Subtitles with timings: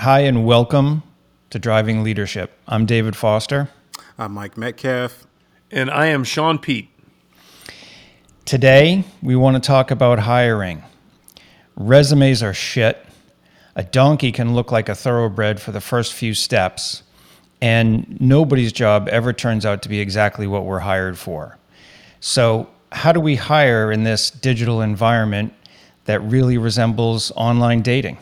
[0.00, 1.02] Hi, and welcome
[1.50, 2.56] to Driving Leadership.
[2.68, 3.68] I'm David Foster.
[4.16, 5.26] I'm Mike Metcalf.
[5.72, 6.88] And I am Shaun Peet.
[8.44, 10.84] Today, we want to talk about hiring.
[11.74, 13.04] Resumes are shit.
[13.74, 17.02] A donkey can look like a thoroughbred for the first few steps,
[17.60, 21.58] and nobody's job ever turns out to be exactly what we're hired for.
[22.20, 25.52] So, how do we hire in this digital environment
[26.04, 28.18] that really resembles online dating?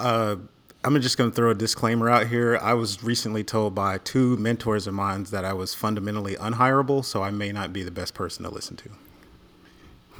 [0.00, 0.36] Uh,
[0.82, 2.58] I'm just going to throw a disclaimer out here.
[2.60, 7.22] I was recently told by two mentors of mine that I was fundamentally unhireable, so
[7.22, 8.90] I may not be the best person to listen to.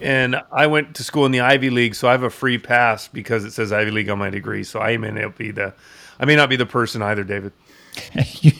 [0.02, 3.09] And I went to school in the Ivy League, so I have a free pass
[3.09, 4.62] because it says Ivy League on my degree.
[4.62, 5.74] So I may not be the,
[6.19, 7.52] I may not be the person either, David.
[8.41, 8.52] you,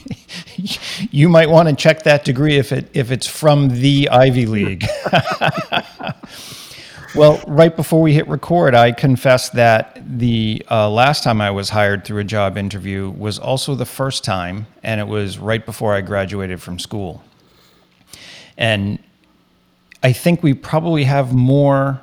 [1.11, 4.87] you might want to check that degree if it if it's from the Ivy League.
[7.14, 11.70] Well, right before we hit record, I confessed that the uh, last time I was
[11.70, 15.92] hired through a job interview was also the first time, and it was right before
[15.92, 17.25] I graduated from school.
[18.56, 19.00] And
[20.05, 22.00] I think we probably have more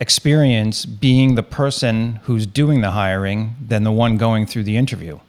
[0.00, 5.20] experience being the person who's doing the hiring than the one going through the interview.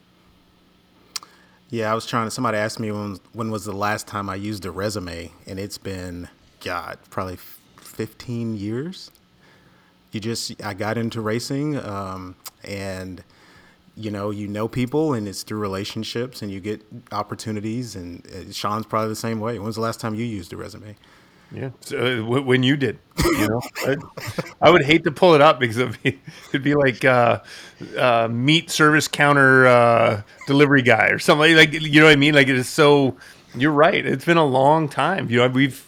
[1.69, 2.31] Yeah, I was trying to.
[2.31, 5.77] Somebody asked me when when was the last time I used a resume, and it's
[5.77, 6.29] been
[6.61, 7.37] God, probably
[7.95, 9.11] 15 years.
[10.11, 13.23] You just, I got into racing um, and,
[13.95, 17.95] you know, you know people and it's through relationships and you get opportunities.
[17.95, 19.57] And uh, Shaun's probably the same way.
[19.57, 20.95] When was the last time you used a resume?
[21.51, 23.95] Yeah, so, uh, when you did, you know, I,
[24.61, 27.39] I, would hate to pull it up because it'd be, it'd be like uh,
[27.97, 32.33] uh, meat service counter uh, delivery guy or something like you know what I mean.
[32.33, 33.17] Like it is so.
[33.57, 34.05] You're right.
[34.05, 35.29] It's been a long time.
[35.29, 35.84] You know, we've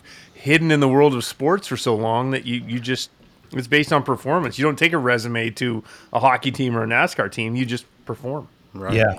[0.48, 3.12] hidden in the world of sports for so long that you, you just
[3.52, 4.58] it's based on performance.
[4.58, 7.56] You don't take a resume to a hockey team or a NASCAR team.
[7.56, 8.48] You just perform.
[8.74, 8.94] Right.
[8.94, 9.16] Yeah.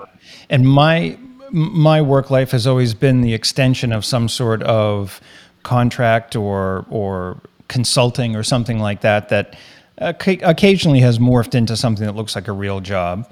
[0.49, 1.19] And my
[1.51, 5.21] my work life has always been the extension of some sort of
[5.63, 9.55] contract or or consulting or something like that that
[9.99, 13.31] occasionally has morphed into something that looks like a real job.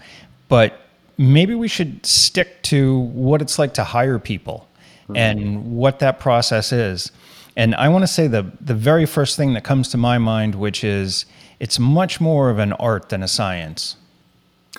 [0.48, 0.78] But
[1.16, 4.68] maybe we should stick to what it's like to hire people
[5.04, 5.16] mm-hmm.
[5.16, 7.10] and what that process is.
[7.56, 10.54] And I want to say the the very first thing that comes to my mind,
[10.54, 11.24] which is
[11.58, 13.96] it's much more of an art than a science.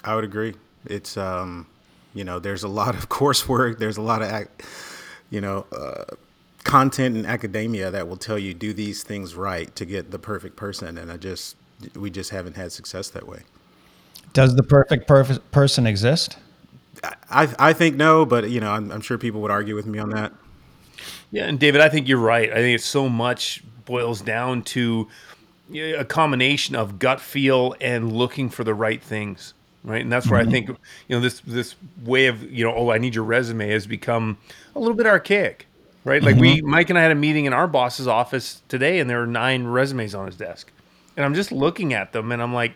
[0.04, 0.54] I would agree.
[0.86, 1.68] It's um,
[2.14, 3.80] you know, there's a lot of coursework.
[3.80, 4.48] There's a lot of,
[5.30, 6.16] you know, uh,
[6.64, 10.56] content in academia that will tell you do these things right to get the perfect
[10.56, 10.98] person.
[10.98, 11.56] And I just
[11.96, 13.42] we just haven't had success that way.
[14.34, 16.38] Does the perfect perf- person exist?
[17.30, 20.00] I I think no, but you know, I'm, I'm sure people would argue with me
[20.00, 20.34] on that.
[21.32, 22.50] Yeah, and David, I think you're right.
[22.50, 25.08] I think it's so much boils down to
[25.74, 30.02] a combination of gut feel and looking for the right things, right?
[30.02, 30.50] And that's where mm-hmm.
[30.50, 33.70] I think you know this this way of you know oh I need your resume
[33.70, 34.38] has become
[34.76, 35.68] a little bit archaic,
[36.06, 36.24] right?
[36.24, 36.42] Like mm-hmm.
[36.42, 39.28] we Mike and I had a meeting in our boss's office today, and there were
[39.28, 40.72] nine resumes on his desk,
[41.18, 42.74] and I'm just looking at them, and I'm like,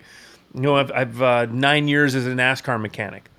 [0.54, 3.30] you know, I've, I've uh, nine years as a NASCAR mechanic.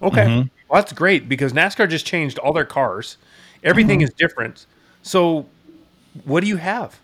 [0.00, 0.48] Okay, mm-hmm.
[0.68, 3.18] well that's great because NASCAR just changed all their cars
[3.64, 4.04] Everything mm-hmm.
[4.04, 4.66] is different.
[5.02, 5.46] So,
[6.24, 6.98] what do you have?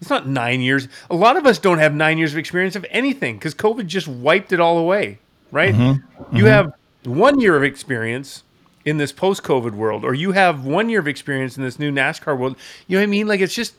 [0.00, 0.88] It's not nine years.
[1.10, 4.06] A lot of us don't have nine years of experience of anything because COVID just
[4.06, 5.18] wiped it all away,
[5.50, 5.74] right?
[5.74, 6.36] Mm-hmm.
[6.36, 6.46] You mm-hmm.
[6.46, 6.72] have
[7.04, 8.42] one year of experience
[8.84, 11.90] in this post COVID world, or you have one year of experience in this new
[11.90, 12.56] NASCAR world.
[12.86, 13.26] You know what I mean?
[13.26, 13.74] Like, it's just,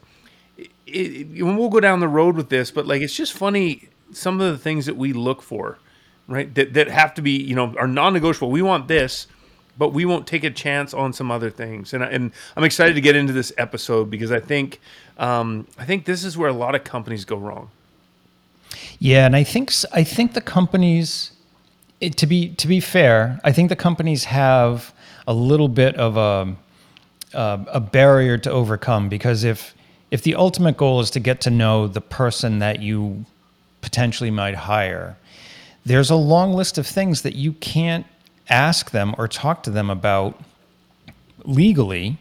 [0.57, 4.41] it, it, we'll go down the road with this, but like, it's just funny some
[4.41, 5.77] of the things that we look for,
[6.27, 6.53] right?
[6.55, 8.49] That, that have to be, you know, are non negotiable.
[8.49, 9.27] We want this
[9.77, 11.93] but we won't take a chance on some other things.
[11.93, 14.79] And, and I'm excited to get into this episode because I think
[15.17, 17.69] um, I think this is where a lot of companies go wrong.
[18.99, 21.31] Yeah, and I think I think the companies,
[22.01, 24.93] it, to be to be fair, I think the companies have
[25.27, 26.55] a little bit of a
[27.33, 29.73] a, a barrier to overcome because if
[30.11, 33.25] if the ultimate goal is to get to know the person that you
[33.81, 35.17] potentially might hire,
[35.85, 38.05] there's a long list of things that you can't
[38.49, 40.39] ask them or talk to them about
[41.43, 42.17] legally,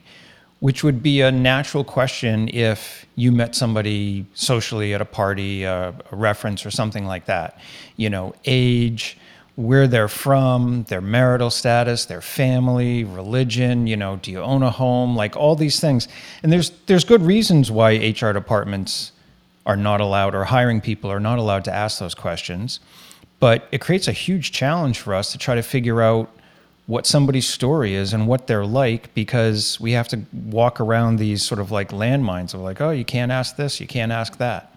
[0.60, 5.94] which would be a natural question if you met somebody socially at a party, a
[6.10, 7.58] reference, or something like that.
[7.96, 9.16] You know, age,
[9.56, 14.70] where they're from, their marital status, their family, religion, you know, do you own a
[14.70, 16.08] home, like all these things.
[16.42, 19.12] And there's there's good reasons why HR departments
[19.66, 22.80] are not allowed or hiring people are not allowed to ask those questions.
[23.44, 26.30] But it creates a huge challenge for us to try to figure out
[26.86, 31.44] what somebody's story is and what they're like because we have to walk around these
[31.44, 34.74] sort of like landmines of like, oh, you can't ask this, you can't ask that.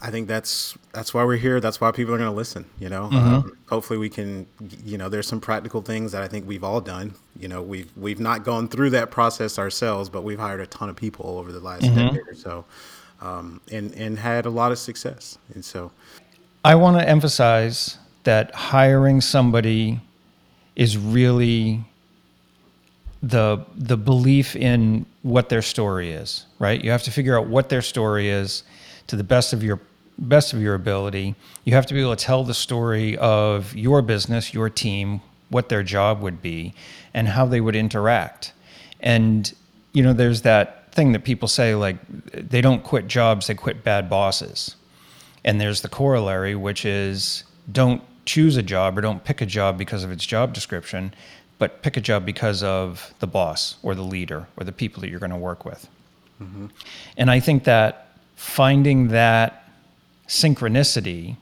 [0.00, 1.60] I think that's that's why we're here.
[1.60, 2.64] That's why people are going to listen.
[2.80, 4.44] You know, um, hopefully we can.
[4.84, 7.14] You know, there's some practical things that I think we've all done.
[7.38, 10.88] You know, we've we've not gone through that process ourselves, but we've hired a ton
[10.88, 12.64] of people over the last decade or so,
[13.20, 15.38] um, and and had a lot of success.
[15.54, 15.92] And so,
[16.64, 20.00] I want to emphasize that hiring somebody
[20.76, 21.84] is really
[23.22, 26.82] the the belief in what their story is, right?
[26.82, 28.62] You have to figure out what their story is
[29.08, 29.80] to the best of your
[30.18, 31.34] best of your ability.
[31.64, 35.68] You have to be able to tell the story of your business, your team, what
[35.68, 36.74] their job would be,
[37.12, 38.52] and how they would interact.
[39.00, 39.52] And
[39.92, 41.96] you know, there's that thing that people say like
[42.32, 44.76] they don't quit jobs, they quit bad bosses.
[45.44, 49.78] And there's the corollary, which is don't choose a job or don't pick a job
[49.78, 51.14] because of its job description,
[51.58, 55.08] but pick a job because of the boss or the leader or the people that
[55.08, 55.88] you're going to work with.
[56.40, 56.66] Mm-hmm.
[57.16, 59.68] And I think that finding that
[60.28, 61.36] synchronicity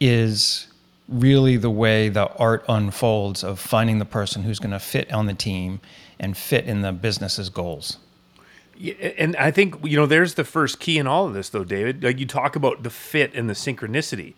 [0.00, 0.66] is
[1.08, 5.26] really the way the art unfolds of finding the person who's going to fit on
[5.26, 5.80] the team
[6.18, 7.98] and fit in the business's goals.
[9.18, 12.02] And I think you know there's the first key in all of this, though, David.
[12.02, 14.34] Like you talk about the fit and the synchronicity.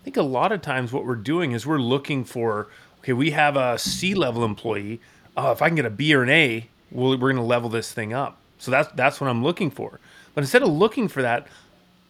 [0.00, 2.68] I think a lot of times what we're doing is we're looking for
[3.00, 5.00] okay, we have a C level employee.
[5.36, 7.92] Oh, if I can get a B or an A, we're going to level this
[7.92, 8.38] thing up.
[8.58, 9.98] So that's that's what I'm looking for.
[10.34, 11.46] But instead of looking for that,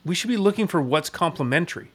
[0.04, 1.90] we should be looking for what's complementary,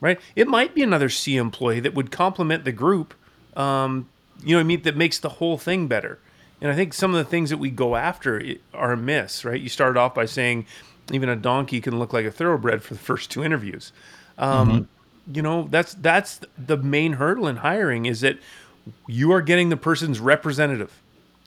[0.00, 0.18] right?
[0.34, 3.14] It might be another C employee that would complement the group.
[3.56, 4.08] Um,
[4.42, 4.82] you know what I mean?
[4.82, 6.18] That makes the whole thing better.
[6.60, 8.42] And I think some of the things that we go after
[8.74, 9.60] are a miss, right?
[9.60, 10.66] You started off by saying
[11.12, 13.92] even a donkey can look like a thoroughbred for the first two interviews.
[14.38, 15.34] Um, mm-hmm.
[15.34, 18.38] You know, that's that's the main hurdle in hiring is that
[19.06, 21.00] you are getting the person's representative,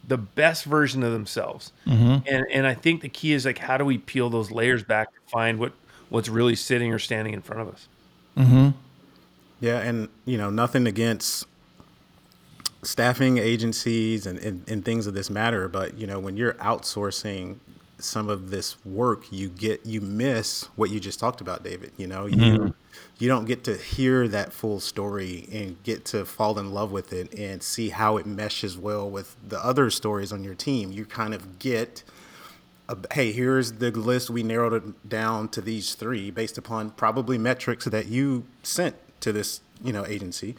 [0.07, 1.71] the best version of themselves.
[1.85, 2.27] Mm-hmm.
[2.27, 5.13] And and I think the key is like how do we peel those layers back
[5.13, 5.73] to find what
[6.09, 7.87] what's really sitting or standing in front of us.
[8.37, 8.69] Mm-hmm.
[9.59, 11.45] yeah, and you know, nothing against
[12.83, 17.57] staffing agencies and, and, and things of this matter, but you know, when you're outsourcing
[17.99, 21.91] some of this work, you get you miss what you just talked about, David.
[21.97, 22.67] You know, you mm-hmm.
[23.17, 27.13] you don't get to hear that full story and get to fall in love with
[27.13, 30.91] it and see how it meshes well with the other stories on your team.
[30.91, 32.03] You kind of get
[32.89, 34.29] a, hey, here's the list.
[34.29, 39.31] We narrowed it down to these three based upon probably metrics that you sent to
[39.31, 40.55] this, you know, agency.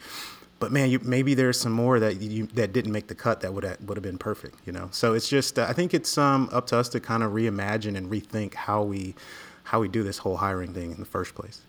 [0.65, 3.53] But man, you, maybe there's some more that you that didn't make the cut that
[3.53, 4.89] would would have been perfect, you know.
[4.91, 7.95] So it's just uh, I think it's um, up to us to kind of reimagine
[7.95, 9.13] and rethink how we
[9.65, 11.61] how we do this whole hiring thing in the first place.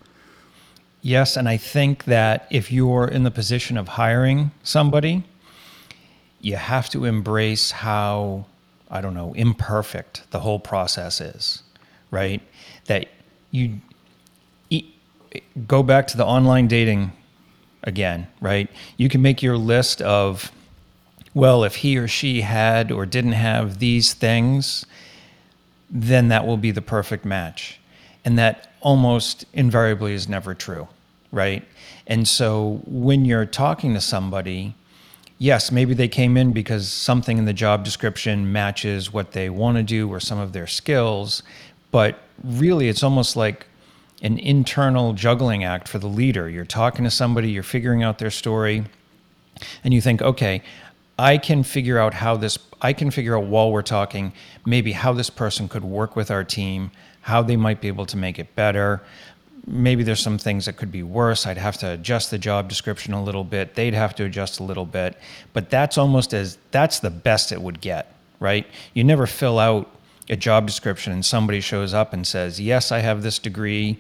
[1.02, 5.24] Yes, and I think that if you're in the position of hiring somebody,
[6.40, 8.46] you have to embrace how,
[8.90, 11.62] I don't know, imperfect the whole process is,
[12.10, 12.40] right?
[12.86, 13.08] That
[13.50, 13.78] you
[15.66, 17.12] go back to the online dating
[17.86, 18.68] again, right?
[18.96, 20.52] You can make your list of,
[21.32, 24.84] well, if he or she had or didn't have these things,
[25.88, 27.78] then that will be the perfect match.
[28.24, 30.88] And that almost invariably is never true,
[31.30, 31.64] right?
[32.06, 34.74] And so when you're talking to somebody,
[35.38, 39.76] yes, maybe they came in because something in the job description matches what they want
[39.76, 41.42] to do or some of their skills,
[41.90, 43.66] but really it's almost like
[44.22, 46.48] an internal juggling act for the leader.
[46.48, 48.84] You're talking to somebody, you're figuring out their story,
[49.84, 50.62] and you think, okay,
[51.18, 54.32] I can figure out how this, I can figure out while we're talking,
[54.66, 56.90] maybe how this person could work with our team,
[57.22, 59.02] how they might be able to make it better.
[59.66, 61.46] Maybe there's some things that could be worse.
[61.46, 63.74] I'd have to adjust the job description a little bit.
[63.74, 65.18] They'd have to adjust a little bit.
[65.52, 68.66] But that's almost as, that's the best it would get, right?
[68.94, 69.90] You never fill out
[70.28, 73.98] a job description and somebody shows up and says, Yes, I have this degree.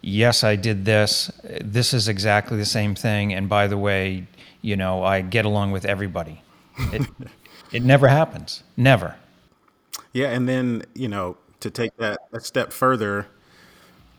[0.00, 1.30] Yes, I did this.
[1.60, 3.32] This is exactly the same thing.
[3.32, 4.26] And by the way,
[4.60, 6.42] you know, I get along with everybody.
[6.78, 7.06] It,
[7.72, 8.62] it never happens.
[8.76, 9.16] Never.
[10.12, 13.26] Yeah, and then you know to take that a step further,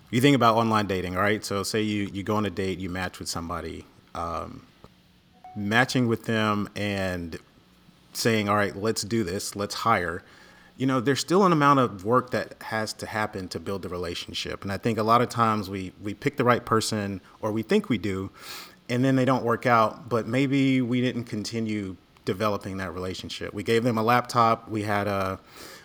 [0.09, 1.43] you think about online dating, right?
[1.45, 4.65] So say you you go on a date, you match with somebody, um,
[5.55, 7.37] matching with them and
[8.13, 10.23] saying, all right, let's do this, let's hire.
[10.77, 13.89] You know, there's still an amount of work that has to happen to build the
[13.89, 17.51] relationship, and I think a lot of times we we pick the right person, or
[17.51, 18.29] we think we do,
[18.89, 20.09] and then they don't work out.
[20.09, 23.53] But maybe we didn't continue developing that relationship.
[23.53, 25.39] We gave them a laptop, we had a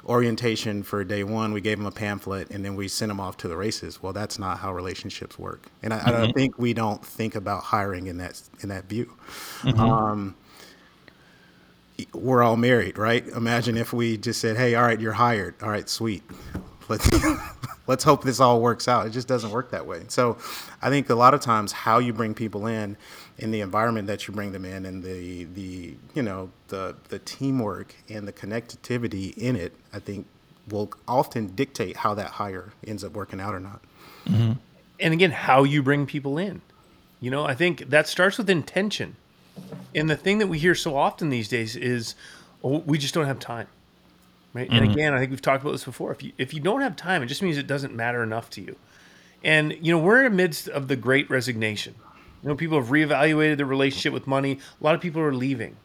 [0.06, 3.36] orientation for day one, we gave them a pamphlet, and then we sent them off
[3.36, 4.02] to the races.
[4.02, 7.62] Well, that's not how relationships work, and I, I don't think we don't think about
[7.64, 9.12] hiring in that in that view.
[9.76, 10.34] Um,
[12.12, 13.26] we're all married, right?
[13.28, 15.54] Imagine if we just said, "Hey, all right, you're hired.
[15.62, 16.22] All right, sweet.
[16.88, 17.08] let's
[17.86, 19.06] let's hope this all works out.
[19.06, 20.02] It just doesn't work that way.
[20.08, 20.38] So,
[20.82, 22.96] I think a lot of times how you bring people in,
[23.38, 27.18] in the environment that you bring them in, and the the you know the the
[27.20, 30.26] teamwork and the connectivity in it, I think
[30.68, 33.80] will often dictate how that hire ends up working out or not.
[34.26, 34.52] Mm-hmm.
[35.00, 36.62] And again, how you bring people in.
[37.20, 39.16] You know, I think that starts with intention.
[39.94, 42.14] And the thing that we hear so often these days is,
[42.62, 43.66] oh, we just don't have time.
[44.52, 44.68] Right.
[44.68, 44.82] Mm-hmm.
[44.82, 46.10] And again, I think we've talked about this before.
[46.10, 48.60] If you if you don't have time, it just means it doesn't matter enough to
[48.60, 48.76] you.
[49.44, 51.94] And you know, we're in the midst of the great resignation.
[52.42, 54.58] You know, people have reevaluated their relationship with money.
[54.80, 55.76] A lot of people are leaving.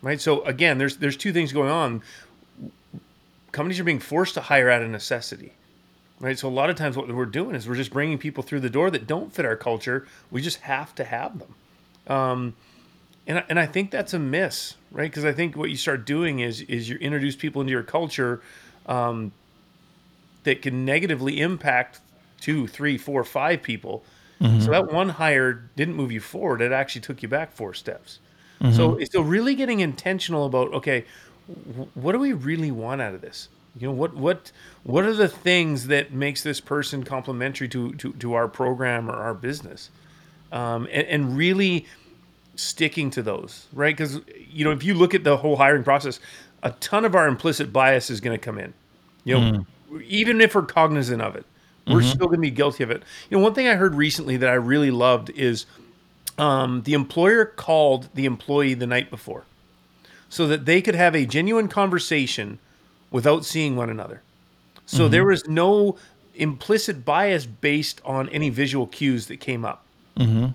[0.00, 0.20] Right.
[0.20, 2.02] So again, there's there's two things going on.
[3.52, 5.52] Companies are being forced to hire out of necessity
[6.20, 6.38] right?
[6.38, 8.70] So a lot of times what we're doing is we're just bringing people through the
[8.70, 10.06] door that don't fit our culture.
[10.30, 11.54] We just have to have them.
[12.06, 12.56] Um,
[13.26, 15.10] and, and I think that's a miss, right?
[15.10, 18.42] Because I think what you start doing is is you introduce people into your culture
[18.86, 19.32] um,
[20.44, 22.00] that can negatively impact
[22.40, 24.04] two, three, four, five people.
[24.40, 24.60] Mm-hmm.
[24.60, 28.18] So that one hire didn't move you forward; it actually took you back four steps.
[28.60, 28.74] Mm-hmm.
[28.74, 31.04] So so really getting intentional about okay,
[31.94, 33.48] what do we really want out of this?
[33.78, 34.50] You know what what
[34.82, 39.14] what are the things that makes this person complementary to to, to our program or
[39.14, 39.90] our business,
[40.50, 41.86] um, and, and really
[42.60, 43.96] sticking to those, right?
[43.96, 46.20] Because you know if you look at the whole hiring process,
[46.62, 48.74] a ton of our implicit bias is going to come in.
[49.24, 50.02] You know, mm.
[50.02, 51.44] even if we're cognizant of it,
[51.86, 52.08] we're mm-hmm.
[52.08, 53.02] still going to be guilty of it.
[53.28, 55.66] You know, one thing I heard recently that I really loved is
[56.38, 59.44] um, the employer called the employee the night before
[60.28, 62.58] so that they could have a genuine conversation
[63.10, 64.22] without seeing one another.
[64.86, 65.12] So mm-hmm.
[65.12, 65.96] there was no
[66.34, 69.84] implicit bias based on any visual cues that came up.
[70.16, 70.48] Mm-hmm.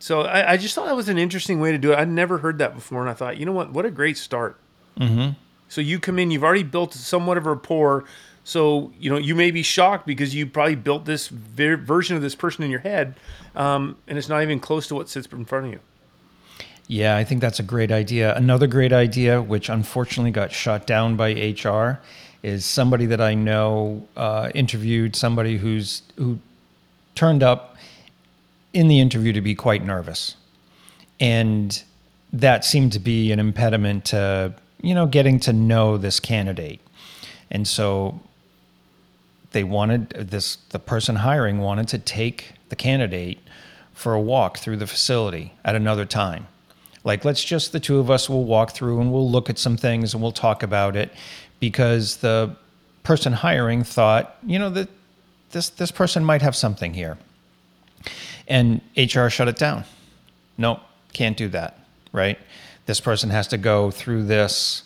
[0.00, 1.98] So I, I, just thought that was an interesting way to do it.
[1.98, 3.70] I'd never heard that before, and I thought, you know what?
[3.70, 4.58] What a great start.
[4.98, 5.32] Mm-hmm.
[5.68, 8.04] So you come in, you've already built somewhat of a rapport.
[8.42, 12.22] So you know you may be shocked because you probably built this ver- version of
[12.22, 13.14] this person in your head,
[13.54, 15.80] um, and it's not even close to what sits in front of you.
[16.88, 18.34] Yeah, I think that's a great idea.
[18.34, 22.00] Another great idea, which unfortunately got shot down by HR,
[22.42, 26.38] is somebody that I know uh, interviewed somebody who's who
[27.14, 27.76] turned up
[28.72, 30.36] in the interview to be quite nervous,
[31.18, 31.82] and
[32.32, 36.80] that seemed to be an impediment to you know getting to know this candidate,
[37.50, 38.20] and so
[39.52, 43.38] they wanted this the person hiring wanted to take the candidate
[43.92, 46.46] for a walk through the facility at another time.
[47.04, 49.76] Like, let's just the two of us will walk through and we'll look at some
[49.76, 51.12] things and we'll talk about it
[51.60, 52.54] because the
[53.02, 54.88] person hiring thought, you know, that
[55.50, 57.18] this this person might have something here.
[58.50, 59.84] And HR shut it down.
[60.58, 60.80] Nope,
[61.14, 61.78] can't do that,
[62.12, 62.38] right?
[62.84, 64.82] This person has to go through this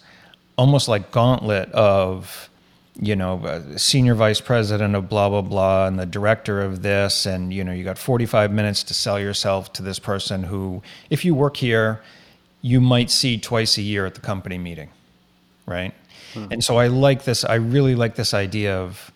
[0.56, 2.48] almost like gauntlet of
[3.00, 7.26] you know, senior vice president of blah, blah, blah, and the director of this.
[7.26, 11.24] And, you know, you got 45 minutes to sell yourself to this person who, if
[11.24, 12.02] you work here,
[12.62, 14.90] you might see twice a year at the company meeting.
[15.66, 15.92] Right.
[16.34, 16.52] Mm-hmm.
[16.52, 17.44] And so I like this.
[17.44, 19.10] I really like this idea of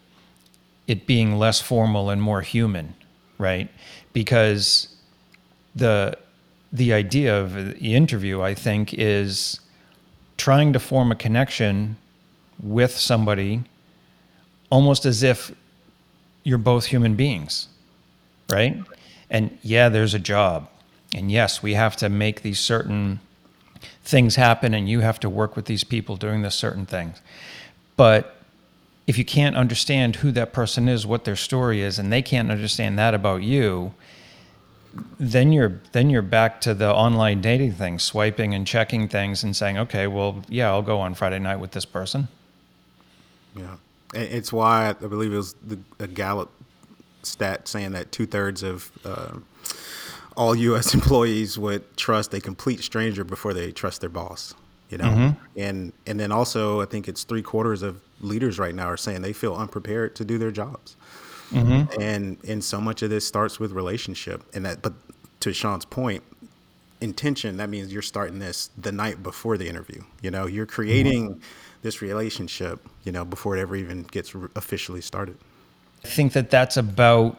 [0.87, 2.95] it being less formal and more human.
[3.39, 3.69] Right.
[4.19, 4.89] Because
[5.77, 6.19] the,
[6.73, 9.61] the idea of the interview, I think, is
[10.37, 11.97] trying to form a connection
[12.61, 13.63] with somebody
[14.71, 15.55] almost as if
[16.43, 17.69] you're both human beings,
[18.51, 18.83] right?
[19.31, 20.69] And yeah, there's a job.
[21.15, 23.21] And yes, we have to make these certain
[24.03, 27.23] things happen, and you have to work with these people doing this certain things.
[27.97, 28.38] But
[29.09, 32.51] if you can't understand who that person is, what their story is, and they can't
[32.51, 33.95] understand that about you,
[35.19, 39.57] then you're then you're back to the online dating thing, swiping and checking things and
[39.57, 42.29] saying, okay, well, yeah, I'll go on Friday night with this person.
[43.57, 43.77] Yeah,
[44.13, 46.53] it's why I believe it was the, a Gallup
[47.23, 49.39] stat saying that two thirds of uh,
[50.37, 50.93] all U.S.
[50.99, 54.55] employees would trust a complete stranger before they trust their boss.
[54.91, 55.59] You know, mm-hmm.
[55.59, 59.23] and and then also I think it's three quarters of leaders right now are saying
[59.23, 60.97] they feel unprepared to do their jobs.
[61.51, 62.01] Mm-hmm.
[62.01, 64.83] And and so much of this starts with relationship, and that.
[64.83, 64.95] But
[65.41, 66.23] to Shaun's point,
[67.01, 70.03] intention that means you're starting this the night before the interview.
[70.23, 71.31] You know, you're creating.
[71.31, 71.43] Mm-hmm
[71.83, 75.37] this relationship, you know, before it ever even gets officially started.
[76.05, 77.37] I think that that's about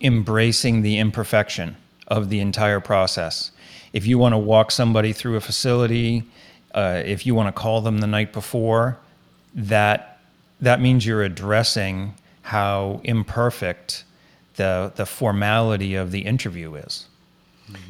[0.00, 1.76] embracing the imperfection
[2.08, 3.50] of the entire process.
[3.92, 6.24] If you want to walk somebody through a facility,
[6.74, 8.98] uh, if you want to call them the night before,
[9.54, 10.18] that
[10.60, 14.04] that means you're addressing how imperfect
[14.56, 17.06] the the formality of the interview is.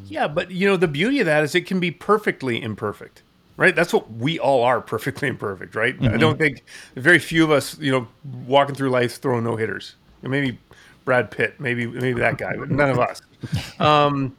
[0.06, 3.22] Yeah, but you know the beauty of that is it can be perfectly imperfect
[3.56, 3.74] right?
[3.74, 5.96] That's what we all are, perfectly imperfect, right?
[6.02, 6.64] I don't think
[6.94, 8.08] very few of us, you know,
[8.46, 9.94] walking through life throwing no hitters.
[10.22, 10.58] Maybe
[11.04, 13.20] Brad Pitt, maybe maybe that guy, but none of us.
[13.78, 14.36] Um,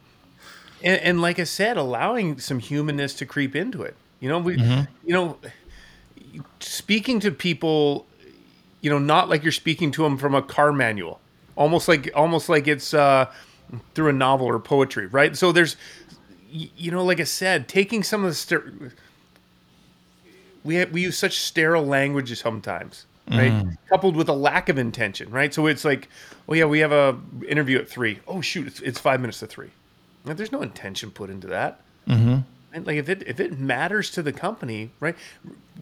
[0.83, 3.95] and, and like I said, allowing some humanness to creep into it.
[4.25, 4.57] You know, we,
[5.05, 5.37] you know,
[6.59, 8.07] speaking to people,
[8.81, 11.19] you know, not like you're speaking to them from a car manual,
[11.55, 13.31] almost like almost like it's uh,
[13.93, 15.37] through a novel or poetry, right?
[15.37, 15.75] So there's,
[16.49, 18.73] you know, like I said, taking some of the ster-
[20.63, 23.63] we have, we use such sterile language sometimes, right?
[23.89, 25.53] Coupled with a lack of intention, right?
[25.53, 26.09] So it's like,
[26.49, 27.15] oh yeah, we have a
[27.47, 28.21] interview at three.
[28.27, 29.69] Oh shoot, it's, it's five minutes to three.
[30.23, 31.81] Like, there's no intention put into that.
[32.07, 32.39] Mm-hmm.
[32.83, 35.15] Like if it if it matters to the company, right?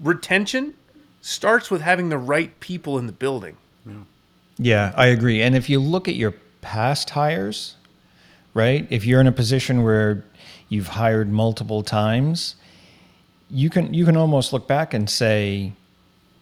[0.01, 0.75] Retention
[1.21, 3.57] starts with having the right people in the building.
[4.57, 5.41] Yeah, I agree.
[5.41, 7.75] And if you look at your past hires,
[8.53, 8.85] right?
[8.89, 10.23] If you're in a position where
[10.69, 12.55] you've hired multiple times,
[13.49, 15.73] you can you can almost look back and say,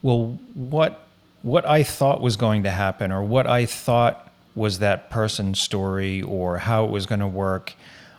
[0.01, 1.08] well, what
[1.41, 6.22] what I thought was going to happen or what I thought was that person's story
[6.22, 7.74] or how it was going to work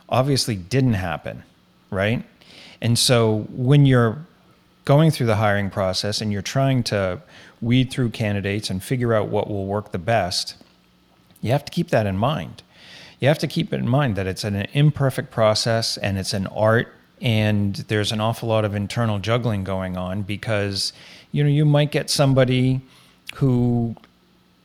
[0.09, 1.43] obviously didn't happen,
[1.93, 2.25] right?
[2.81, 4.17] And so when you're
[4.85, 7.21] going through the hiring process and you're trying to
[7.61, 10.55] weed through candidates and figure out what will work the best,
[11.41, 12.61] you have to keep that in mind.
[13.19, 16.47] You have to keep it in mind that it's an imperfect process and it's an
[16.47, 20.91] art and there's an awful lot of internal juggling going on because
[21.31, 22.81] you know you might get somebody
[23.35, 23.95] who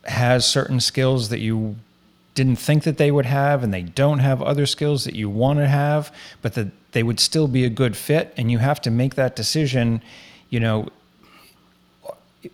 [0.03, 1.77] has certain skills that you
[2.35, 5.59] didn't think that they would have and they don't have other skills that you want
[5.59, 8.91] to have but that they would still be a good fit and you have to
[8.91, 10.01] make that decision
[10.49, 10.87] you know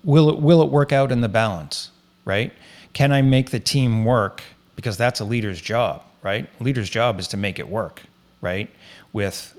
[0.03, 1.91] will it will it work out in the balance
[2.25, 2.51] right?
[2.93, 4.41] Can i make the team work?
[4.75, 6.49] Because that's a leader's job right?
[6.59, 8.03] Leader's job is to make it work
[8.41, 8.69] right?
[9.13, 9.57] With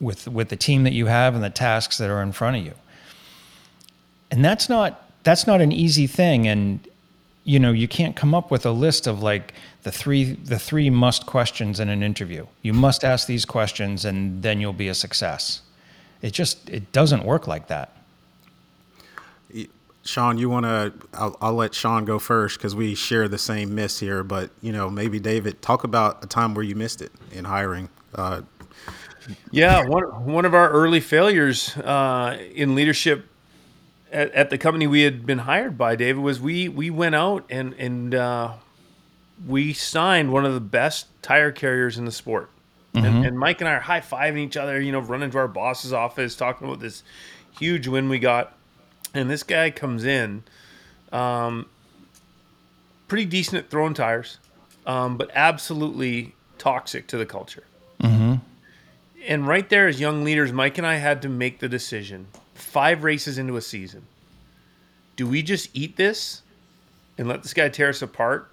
[0.00, 2.64] with with the team that you have and the tasks that are in front of
[2.64, 2.74] you.
[4.30, 6.86] And that's not that's not an easy thing and
[7.44, 10.90] you know you can't come up with a list of like the three the three
[10.90, 14.94] must questions in an interview you must ask these questions and then you'll be a
[14.94, 15.62] success
[16.22, 17.96] it just it doesn't work like that
[20.02, 20.92] Shaun, you want to?
[21.12, 24.24] I'll, I'll let Shaun go first because we share the same miss here.
[24.24, 27.88] But you know, maybe David, talk about a time where you missed it in hiring.
[28.14, 28.42] Uh,
[29.50, 33.26] Yeah, one one of our early failures uh, in leadership
[34.10, 37.44] at, at the company we had been hired by, David, was we we went out
[37.50, 38.54] and and uh,
[39.46, 42.50] we signed one of the best tire carriers in the sport.
[42.92, 45.46] And, and Mike and I are high fiving each other, you know, running to our
[45.48, 47.04] boss's office, talking about this
[47.56, 48.52] huge win we got.
[49.14, 50.42] And this guy comes in,
[51.12, 51.66] um,
[53.06, 54.38] pretty decent at throwing tires,
[54.86, 57.62] um, but absolutely toxic to the culture.
[59.26, 63.04] And right there, as young leaders, Mike and I had to make the decision five
[63.04, 64.06] races into a season.
[65.16, 66.42] Do we just eat this
[67.18, 68.50] and let this guy tear us apart?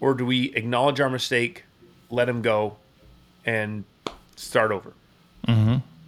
[0.00, 1.64] Or do we acknowledge our mistake,
[2.10, 2.76] let him go,
[3.44, 3.84] and
[4.36, 4.94] start over?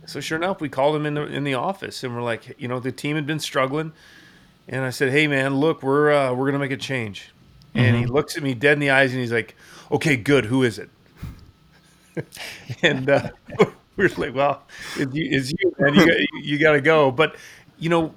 [0.06, 2.68] So sure enough, we called him in the in the office, and we're like, you
[2.68, 3.92] know, the team had been struggling,
[4.68, 7.30] and I said, hey man, look, we're uh, we're gonna make a change.
[7.76, 9.56] And he looks at me dead in the eyes, and he's like,
[9.90, 10.44] okay, good.
[10.44, 10.90] Who is it?
[12.82, 13.30] and uh,
[13.96, 14.62] we're like, well,
[14.96, 15.94] it's you, it's you man.
[15.94, 17.10] You got, you got to go.
[17.10, 17.36] But
[17.78, 18.14] you know,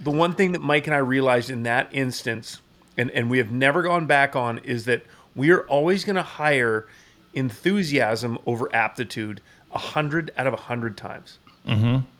[0.00, 2.60] the one thing that Mike and I realized in that instance,
[2.96, 6.22] and and we have never gone back on, is that we are always going to
[6.22, 6.86] hire
[7.34, 9.40] enthusiasm over aptitude
[9.72, 11.38] a hundred out of a hundred times.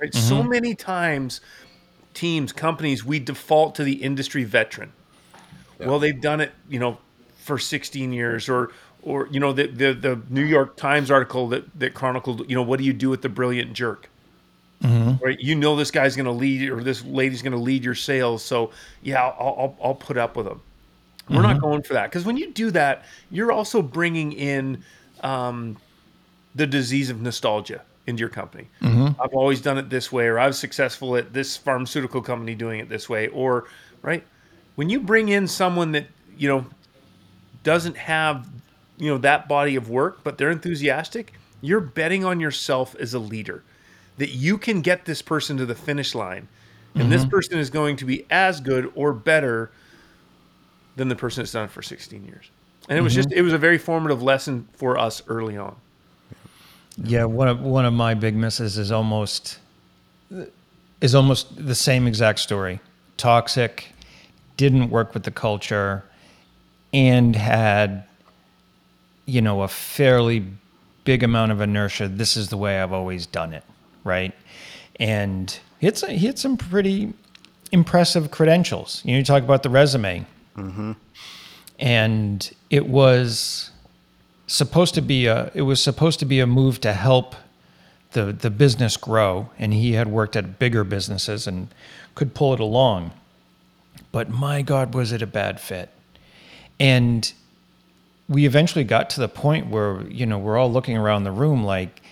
[0.00, 0.14] Right?
[0.14, 1.40] So many times,
[2.14, 4.92] teams, companies, we default to the industry veteran.
[5.80, 6.98] Well, they've done it, you know,
[7.38, 11.78] for 16 years, or or you know, the the, the New York Times article that
[11.78, 14.08] that chronicled, you know, what do you do with the brilliant jerk?
[14.82, 15.24] Mm-hmm.
[15.24, 17.96] Right, you know, this guy's going to lead, or this lady's going to lead your
[17.96, 18.44] sales.
[18.44, 18.70] So
[19.02, 20.60] yeah, I'll I'll, I'll put up with them.
[21.28, 21.60] We're not mm-hmm.
[21.60, 24.82] going for that because when you do that, you're also bringing in
[25.22, 25.76] um,
[26.54, 28.68] the disease of nostalgia into your company.
[28.80, 29.20] Mm-hmm.
[29.20, 32.80] I've always done it this way, or I was successful at this pharmaceutical company doing
[32.80, 33.66] it this way, or
[34.00, 34.24] right
[34.76, 36.06] when you bring in someone that
[36.36, 36.64] you know
[37.64, 38.48] doesn't have
[38.98, 43.18] you know that body of work, but they're enthusiastic, you're betting on yourself as a
[43.18, 43.62] leader
[44.18, 46.48] that you can get this person to the finish line,
[46.94, 47.30] and this mm-hmm.
[47.30, 49.70] person is going to be as good or better
[50.96, 52.50] than the person that's done it for 16 years.
[52.88, 53.38] And it was just mm-hmm.
[53.38, 55.76] it was a very formative lesson for us early on.
[56.96, 59.58] Yeah, one of one of my big misses is almost
[61.00, 62.80] is almost the same exact story.
[63.16, 63.92] Toxic,
[64.56, 66.04] didn't work with the culture,
[66.92, 68.07] and had
[69.28, 70.44] you know a fairly
[71.04, 72.08] big amount of inertia.
[72.08, 73.64] This is the way I've always done it,
[74.04, 74.32] right?
[74.96, 77.12] And he had some, he had some pretty
[77.70, 79.02] impressive credentials.
[79.04, 80.92] You know, you talk about the resume, mm-hmm.
[81.78, 83.70] and it was
[84.46, 87.36] supposed to be a it was supposed to be a move to help
[88.12, 91.68] the the business grow, and he had worked at bigger businesses and
[92.14, 93.12] could pull it along.
[94.10, 95.90] But my God, was it a bad fit?
[96.80, 97.30] And
[98.28, 101.64] we eventually got to the point where you know we're all looking around the room
[101.64, 102.02] like,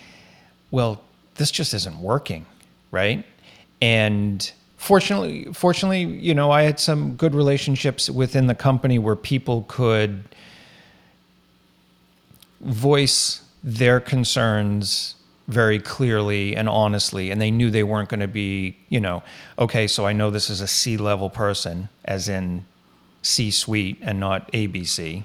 [0.71, 1.01] well,
[1.35, 2.45] this just isn't working,
[2.91, 3.23] right?
[3.81, 9.65] And fortunately, fortunately, you know, I had some good relationships within the company where people
[9.67, 10.23] could
[12.61, 15.15] voice their concerns
[15.47, 19.23] very clearly and honestly and they knew they weren't going to be you know
[19.57, 22.65] okay so i know this is a c level person as in
[23.21, 25.23] c suite and not abc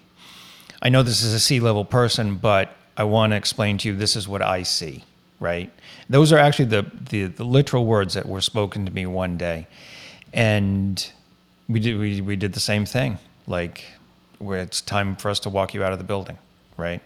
[0.82, 3.96] i know this is a c level person but i want to explain to you
[3.96, 5.04] this is what i see
[5.40, 5.72] right?
[6.08, 9.66] Those are actually the, the the literal words that were spoken to me one day.
[10.32, 11.04] And
[11.68, 13.18] we did we, we did the same thing
[13.48, 13.84] like
[14.38, 16.38] where it's time for us to walk you out of the building
[16.76, 17.00] right?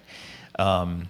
[0.58, 1.08] Um,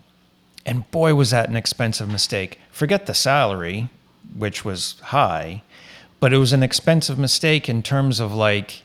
[0.64, 2.59] and boy, was that an expensive mistake.
[2.70, 3.88] Forget the salary,
[4.37, 5.62] which was high,
[6.18, 8.83] but it was an expensive mistake in terms of like,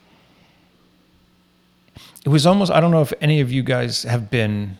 [2.26, 4.78] it was almost, I don't know if any of you guys have been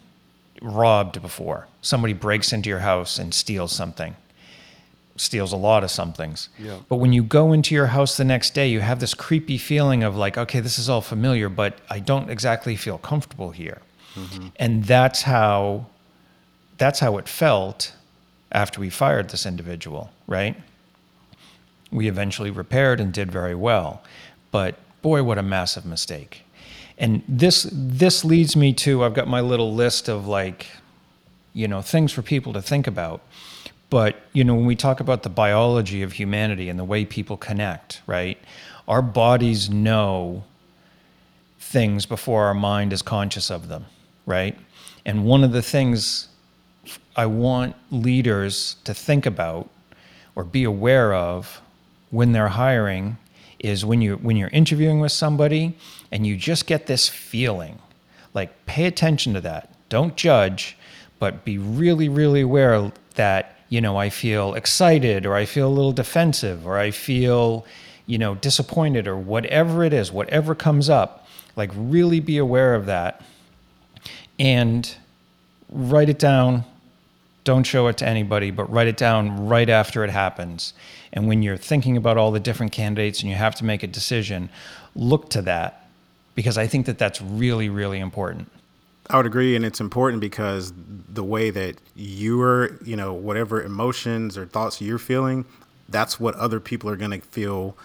[0.62, 1.68] robbed before.
[1.82, 4.16] Somebody breaks into your house and steals something,
[5.16, 6.50] steals a lot of somethings.
[6.60, 6.78] Yeah.
[6.88, 10.04] But when you go into your house the next day, you have this creepy feeling
[10.04, 13.82] of like, okay, this is all familiar, but I don't exactly feel comfortable here.
[14.16, 14.48] Mm-hmm.
[14.58, 15.88] And that's how
[16.78, 17.94] that's how it felt
[18.52, 20.56] after we fired this individual, right?
[21.92, 24.02] We eventually repaired and did very well.
[24.52, 26.44] But boy, what a massive mistake.
[27.02, 30.68] And this this leads me to I've got my little list of like,
[31.52, 33.22] you know, things for people to think about.
[33.90, 37.36] But, you know, when we talk about the biology of humanity and the way people
[37.36, 38.38] connect, right?
[38.88, 40.44] Our bodies know
[41.60, 43.88] things before our mind is conscious of them,
[44.26, 44.58] right?
[45.04, 46.30] And one of the things
[47.16, 49.70] I want leaders to think about
[50.36, 51.62] or be aware of
[52.12, 53.18] when they're hiring
[53.64, 55.78] is when you when you're interviewing with somebody
[56.12, 57.80] and you just get this feeling
[58.34, 59.74] like pay attention to that.
[59.90, 60.78] Don't judge
[61.20, 65.70] but be really really aware that you know I feel excited or I feel a
[65.70, 67.66] little defensive or I feel
[68.06, 72.88] you know disappointed or whatever it is whatever comes up like really be aware of
[72.88, 73.24] that
[74.40, 74.96] and
[75.70, 76.66] write it down
[77.44, 80.74] don't show it to anybody, but write it down right after it happens.
[81.12, 83.88] And when you're thinking about all the different candidates and you have to make a
[83.88, 84.50] decision,
[84.96, 85.90] look to that
[86.36, 88.52] because I think that that's really, really important.
[89.10, 94.38] I would agree, and it's important because the way that you're, you know, whatever emotions
[94.38, 95.46] or thoughts you're feeling,
[95.90, 97.76] that's what other people are going to feel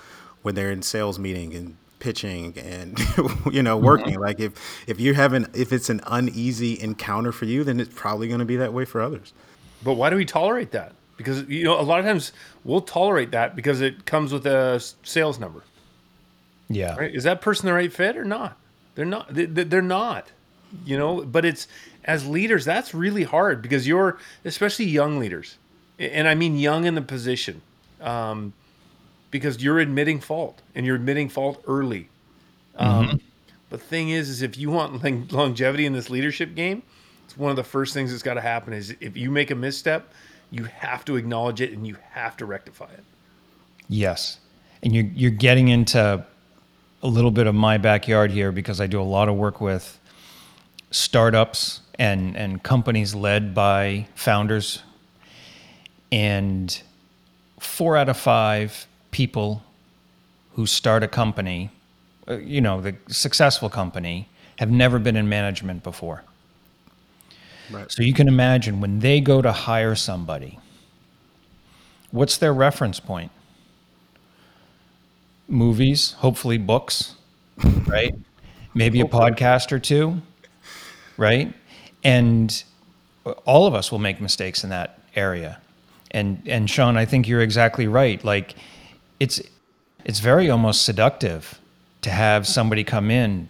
[0.43, 2.99] when they're in sales meeting and pitching and
[3.51, 3.87] you know mm-hmm.
[3.87, 4.21] working.
[4.21, 4.53] Like if
[4.87, 8.47] if you're having if it's an uneasy encounter for you, then it's probably going to
[8.47, 9.33] be that way for others.
[9.87, 10.93] But why do we tolerate that?
[11.17, 12.33] Because you know, a lot of times
[12.65, 15.63] we'll tolerate that because it comes with a sales number.
[16.69, 16.97] Yeah.
[16.97, 17.15] Right?
[17.15, 18.59] Is that person the right fit or not?
[18.97, 19.33] They're not.
[19.33, 20.33] They- they- They're not.
[20.85, 21.23] You know.
[21.25, 21.69] But it's
[22.05, 25.57] as leaders that's really hard because you're especially young leaders,
[26.01, 27.63] and I mean young in the position,
[28.01, 28.53] um,
[29.31, 32.09] because you're admitting fault and you're admitting fault early.
[32.77, 33.21] Um,
[33.71, 36.83] the thing is, is if you want longevity in this leadership game,
[37.27, 38.73] it's one of the first things that's got to happen.
[38.73, 40.13] Is if you make a misstep,
[40.53, 43.03] you have to acknowledge it and you have to rectify it.
[43.89, 44.39] Yes.
[44.83, 46.25] And you're, you're getting into
[47.03, 49.99] a little bit of my backyard here because I do a lot of work with
[50.93, 54.83] startups and, and companies led by founders.
[56.13, 56.81] And
[57.59, 59.65] four out of five people
[60.53, 61.71] who start a company,
[62.29, 66.23] uh, you know, the successful company, have never been in management before.
[67.71, 67.91] Right.
[67.91, 70.59] So you can imagine when they go to hire somebody,
[72.11, 73.31] what's their reference point?
[75.49, 77.15] Movies, hopefully books,
[77.87, 78.15] right?
[78.75, 80.21] Maybe a podcast or two,
[81.17, 81.53] right?
[82.05, 82.65] And
[83.45, 85.61] all of us will make mistakes in that area.
[86.11, 88.23] And and Shaun, I think you're exactly right.
[88.25, 88.55] Like
[89.21, 89.41] it's
[90.05, 91.61] it's very almost seductive
[92.03, 93.49] to have somebody come in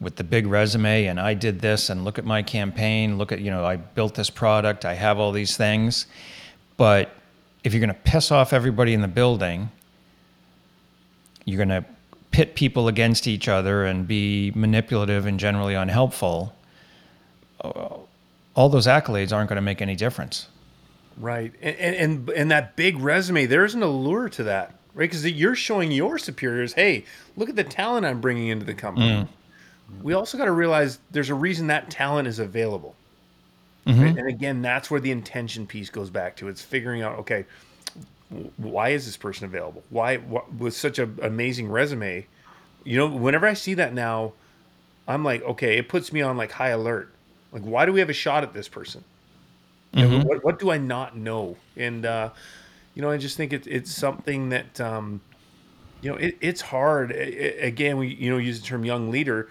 [0.00, 3.40] with the big resume and I did this and look at my campaign, look at,
[3.40, 6.06] you know, I built this product, I have all these things.
[6.76, 7.14] But
[7.64, 9.70] if you're going to piss off everybody in the building,
[11.44, 11.84] you're going to
[12.30, 16.54] pit people against each other and be manipulative and generally unhelpful,
[17.62, 17.88] uh,
[18.54, 20.46] all those accolades aren't going to make any difference.
[21.16, 21.52] Right.
[21.60, 25.10] And, and, and that big resume, there is an allure to that, right?
[25.10, 27.04] Because you're showing your superiors, hey,
[27.36, 29.08] look at the talent I'm bringing into the company.
[29.08, 29.28] Mm.
[30.02, 32.94] We also got to realize there's a reason that talent is available.
[33.86, 34.02] Mm-hmm.
[34.02, 34.16] Right?
[34.18, 36.48] And again, that's where the intention piece goes back to.
[36.48, 37.46] It's figuring out, okay,
[38.58, 39.82] why is this person available?
[39.90, 40.18] Why,
[40.58, 42.26] with such an amazing resume?
[42.84, 44.34] You know, whenever I see that now,
[45.06, 47.12] I'm like, okay, it puts me on like high alert.
[47.50, 49.02] Like, why do we have a shot at this person?
[49.94, 50.28] Mm-hmm.
[50.28, 51.56] What, what do I not know?
[51.76, 52.30] And uh,
[52.94, 55.22] you know, I just think it's it's something that um,
[56.02, 57.10] you know it, it's hard.
[57.10, 59.48] It, again, we you know use the term young leader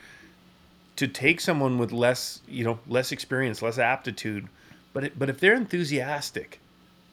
[0.97, 4.47] to take someone with less you know less experience, less aptitude,
[4.93, 6.59] but it, but if they're enthusiastic,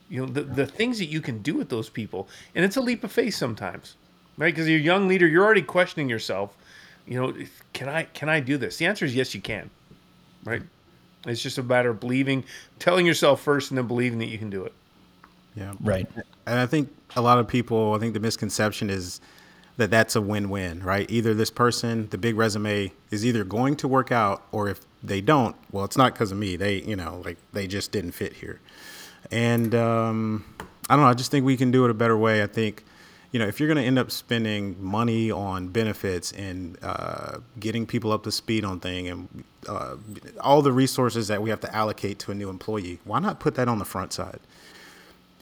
[0.08, 2.80] you know the the things that you can do with those people, and it's a
[2.80, 3.96] leap of faith sometimes,
[4.36, 4.52] right?
[4.52, 6.56] Because you're a young leader, you're already questioning yourself.
[7.06, 7.34] You know,
[7.72, 8.78] can I can I do this?
[8.78, 9.70] The answer is yes, you can,
[10.44, 10.62] right?
[11.26, 12.44] It's just a matter of believing,
[12.78, 14.74] telling yourself first, and then believing that you can do it.
[15.54, 15.72] Yeah.
[15.80, 16.06] Right.
[16.46, 19.20] And I think a lot of people, I think the misconception is
[19.76, 21.10] that that's a win-win, right?
[21.10, 25.20] Either this person, the big resume, is either going to work out, or if they
[25.20, 26.56] don't, well, it's not because of me.
[26.56, 28.60] They, you know, like they just didn't fit here.
[29.30, 30.44] And um,
[30.88, 31.10] I don't know.
[31.10, 32.42] I just think we can do it a better way.
[32.42, 32.84] I think
[33.34, 37.84] you know, if you're going to end up spending money on benefits and uh, getting
[37.84, 39.96] people up to speed on thing and uh,
[40.40, 43.56] all the resources that we have to allocate to a new employee, why not put
[43.56, 44.38] that on the front side?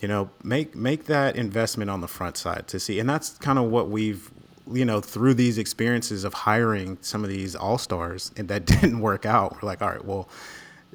[0.03, 3.59] You know, make make that investment on the front side to see, and that's kind
[3.59, 4.31] of what we've,
[4.71, 8.99] you know, through these experiences of hiring some of these all stars and that didn't
[9.01, 9.63] work out.
[9.63, 10.29] We're like, all right, well,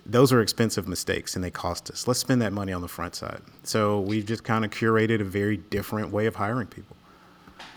[0.06, 2.08] those are expensive mistakes and they cost us.
[2.08, 3.42] Let's spend that money on the front side.
[3.64, 6.96] So we've just kind of curated a very different way of hiring people.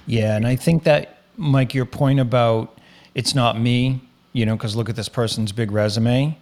[0.07, 2.79] Yeah, and I think that Mike, your point about
[3.15, 4.01] it's not me,
[4.33, 6.37] you know, because look at this person's big resume.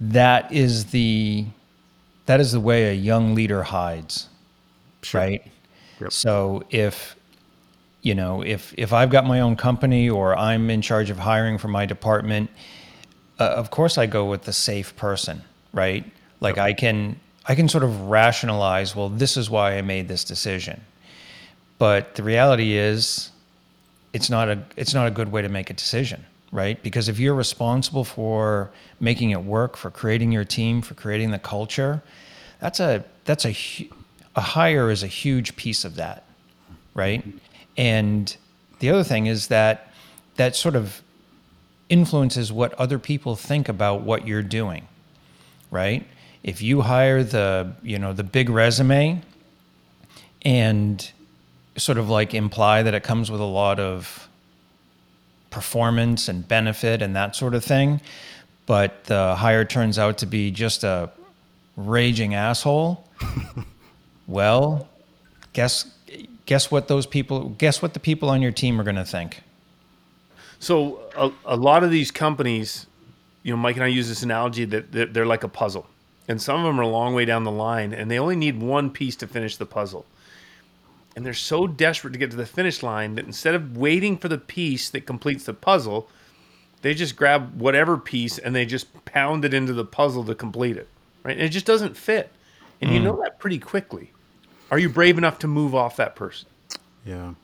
[0.00, 1.46] That is the
[2.26, 4.28] that is the way a young leader hides,
[5.02, 5.20] sure.
[5.20, 5.46] right?
[6.00, 6.12] Yep.
[6.12, 7.16] So if
[8.02, 11.58] you know if if I've got my own company or I'm in charge of hiring
[11.58, 12.50] for my department
[13.38, 16.04] uh, of course I go with the safe person, right?
[16.40, 16.64] Like yep.
[16.64, 20.80] I can I can sort of rationalize, well, this is why I made this decision.
[21.78, 23.30] But the reality is
[24.12, 26.80] it's not a it's not a good way to make a decision, right?
[26.84, 31.38] Because if you're responsible for making it work, for creating your team, for creating the
[31.38, 32.02] culture,
[32.60, 33.56] that's a that's a
[34.36, 36.24] a hire is a huge piece of that,
[36.94, 37.24] right?
[37.76, 38.34] And
[38.78, 39.92] the other thing is that
[40.36, 41.02] that sort of
[41.88, 44.86] influences what other people think about what you're doing,
[45.72, 46.06] right?
[46.44, 49.22] If you hire the, you know, the big resume
[50.42, 51.10] and
[51.76, 54.23] sort of like imply that it comes with a lot of
[55.54, 58.00] performance and benefit and that sort of thing,
[58.66, 61.08] but the hire turns out to be just a
[61.76, 63.08] raging asshole,
[64.26, 64.88] well,
[65.52, 65.86] guess
[66.46, 69.42] guess what those people guess what the people on your team are going to think.
[70.58, 72.86] So a, a lot of these companies,
[73.44, 75.86] you know, Mike and I use this analogy that they're, they're like a puzzle,
[76.26, 78.60] and some of them are a long way down the line, and they only need
[78.60, 80.04] one piece to finish the puzzle.
[81.16, 84.28] And they're so desperate to get to the finish line that instead of waiting for
[84.28, 86.08] the piece that completes the puzzle,
[86.82, 90.76] they just grab whatever piece and they just pound it into the puzzle to complete
[90.76, 90.88] it.
[91.22, 91.36] Right?
[91.36, 92.30] And it just doesn't fit.
[92.80, 92.94] And mm.
[92.94, 94.10] you know that pretty quickly.
[94.70, 96.48] Are you brave enough to move off that person?
[97.06, 97.34] Yeah.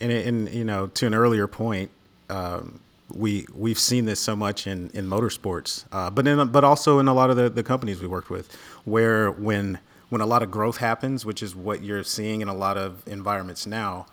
[0.00, 1.90] And, and you know, to an earlier point,
[2.30, 2.80] um,
[3.12, 7.08] we we've seen this so much in in motorsports, uh, but in but also in
[7.08, 10.50] a lot of the, the companies we worked with, where when when a lot of
[10.50, 14.06] growth happens, which is what you're seeing in a lot of environments now,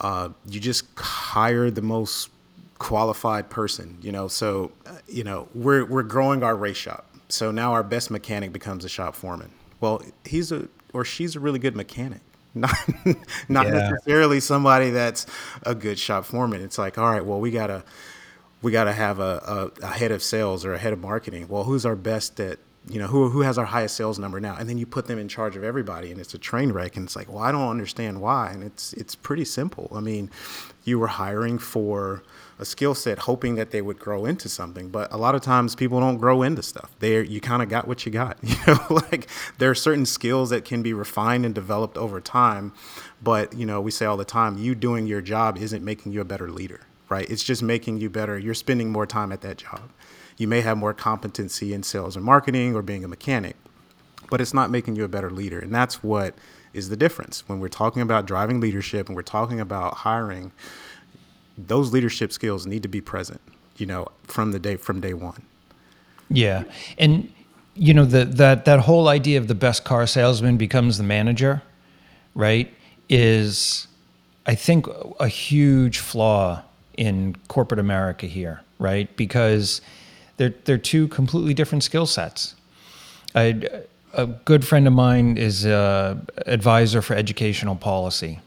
[0.00, 2.30] uh, you just hire the most
[2.78, 3.98] qualified person.
[4.00, 7.82] You know, so uh, you know we're we're growing our race shop, so now our
[7.82, 9.50] best mechanic becomes a shop foreman.
[9.80, 12.20] Well, he's a or she's a really good mechanic
[12.56, 12.76] not
[13.48, 13.72] not yeah.
[13.72, 15.26] necessarily somebody that's
[15.64, 16.62] a good shop foreman.
[16.62, 17.82] It's like, all right, well, we gotta
[18.62, 21.48] we gotta have a, a, a, head of sales or a head of marketing.
[21.48, 24.56] Well, who's our best at you know who who has our highest sales number now?
[24.58, 26.96] And then you put them in charge of everybody, and it's a train wreck.
[26.96, 28.50] And it's like, well, I don't understand why.
[28.50, 29.90] And it's it's pretty simple.
[29.94, 30.30] I mean,
[30.84, 32.22] you were hiring for
[32.58, 35.74] a skill set hoping that they would grow into something but a lot of times
[35.74, 38.78] people don't grow into stuff they you kind of got what you got you know
[39.10, 42.72] like there are certain skills that can be refined and developed over time
[43.22, 46.20] but you know we say all the time you doing your job isn't making you
[46.20, 49.56] a better leader right it's just making you better you're spending more time at that
[49.56, 49.90] job
[50.36, 53.56] you may have more competency in sales and marketing or being a mechanic
[54.30, 56.34] but it's not making you a better leader and that's what
[56.72, 60.50] is the difference when we're talking about driving leadership and we're talking about hiring
[61.56, 63.40] those leadership skills need to be present,
[63.76, 65.42] you know, from the day from day one.
[66.28, 66.64] Yeah.
[66.98, 67.32] And
[67.74, 71.60] you know the, that that whole idea of the best car salesman becomes the manager
[72.36, 72.72] right
[73.08, 73.88] is
[74.46, 74.86] i think
[75.18, 76.62] a huge flaw
[76.96, 79.80] in corporate america here right because
[80.36, 82.54] they're they're two completely different skill sets
[83.34, 83.68] I,
[84.12, 88.40] a good friend of mine is a advisor for educational policy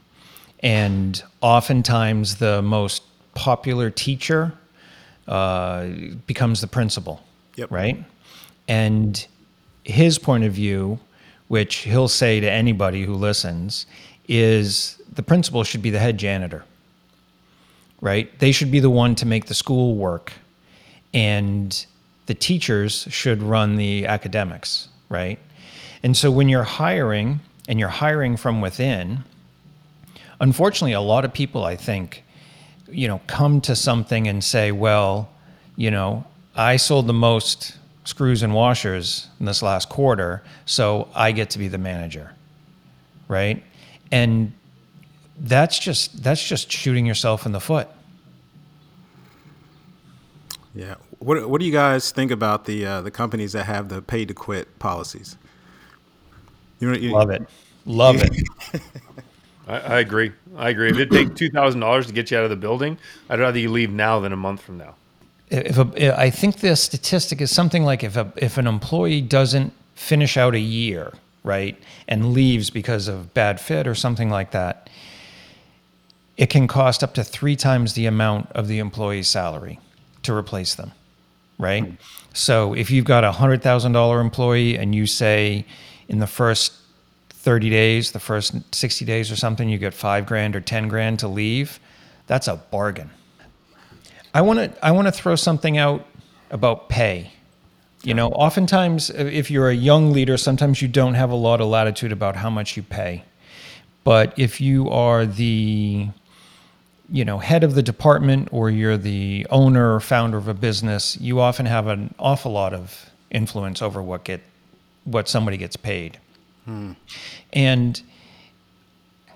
[0.60, 3.02] and oftentimes the most
[3.34, 4.52] popular teacher
[5.26, 5.86] uh,
[6.26, 7.22] becomes the principal
[7.56, 7.70] Yep.
[7.70, 8.04] right
[8.68, 9.26] and
[9.88, 11.00] his point of view,
[11.48, 13.86] which he'll say to anybody who listens,
[14.28, 16.64] is the principal should be the head janitor,
[18.00, 18.38] right?
[18.38, 20.34] They should be the one to make the school work,
[21.12, 21.86] and
[22.26, 25.38] the teachers should run the academics, right?
[26.02, 29.24] And so when you're hiring and you're hiring from within,
[30.40, 32.24] unfortunately, a lot of people, I think,
[32.90, 35.30] you know, come to something and say, well,
[35.76, 41.32] you know, I sold the most screws and washers in this last quarter, so I
[41.32, 42.32] get to be the manager.
[43.28, 43.62] Right?
[44.10, 44.52] And
[45.40, 47.88] that's just that's just shooting yourself in the foot.
[50.74, 50.94] Yeah.
[51.18, 54.24] What What do you guys think about the uh, the companies that have the pay
[54.24, 55.36] to quit policies?
[56.80, 57.42] You know, you, Love it.
[57.86, 58.48] Love it.
[59.68, 60.32] I, I agree.
[60.56, 60.90] I agree.
[60.90, 63.58] If it takes two thousand dollars to get you out of the building, I'd rather
[63.58, 64.94] you leave now than a month from now.
[65.50, 69.72] if a, I think the statistic is something like if a, if an employee doesn't
[69.94, 71.76] finish out a year, right,
[72.06, 74.88] and leaves because of bad fit or something like that,
[76.36, 79.80] it can cost up to three times the amount of the employee's salary
[80.28, 80.92] to replace them,
[81.58, 81.98] right?
[82.34, 85.64] So if you've got a hundred thousand dollar employee and you say
[86.06, 86.72] in the first
[87.30, 91.18] 30 days, the first 60 days or something, you get five grand or 10 grand
[91.20, 91.80] to leave,
[92.26, 93.10] that's a bargain.
[94.34, 96.06] I want to I want to throw something out
[96.50, 97.32] about pay.
[98.02, 101.68] You know, oftentimes if you're a young leader, sometimes you don't have a lot of
[101.68, 103.24] latitude about how much you pay.
[104.04, 106.08] But if you are the
[107.10, 111.16] you know, head of the department or you're the owner or founder of a business,
[111.20, 114.42] you often have an awful lot of influence over what get
[115.04, 116.18] what somebody gets paid.
[116.64, 116.92] Hmm.
[117.52, 118.00] And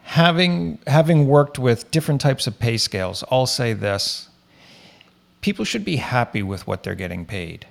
[0.03, 4.29] having having worked with different types of pay scales, I'll say this.
[5.41, 7.67] People should be happy with what they're getting paid.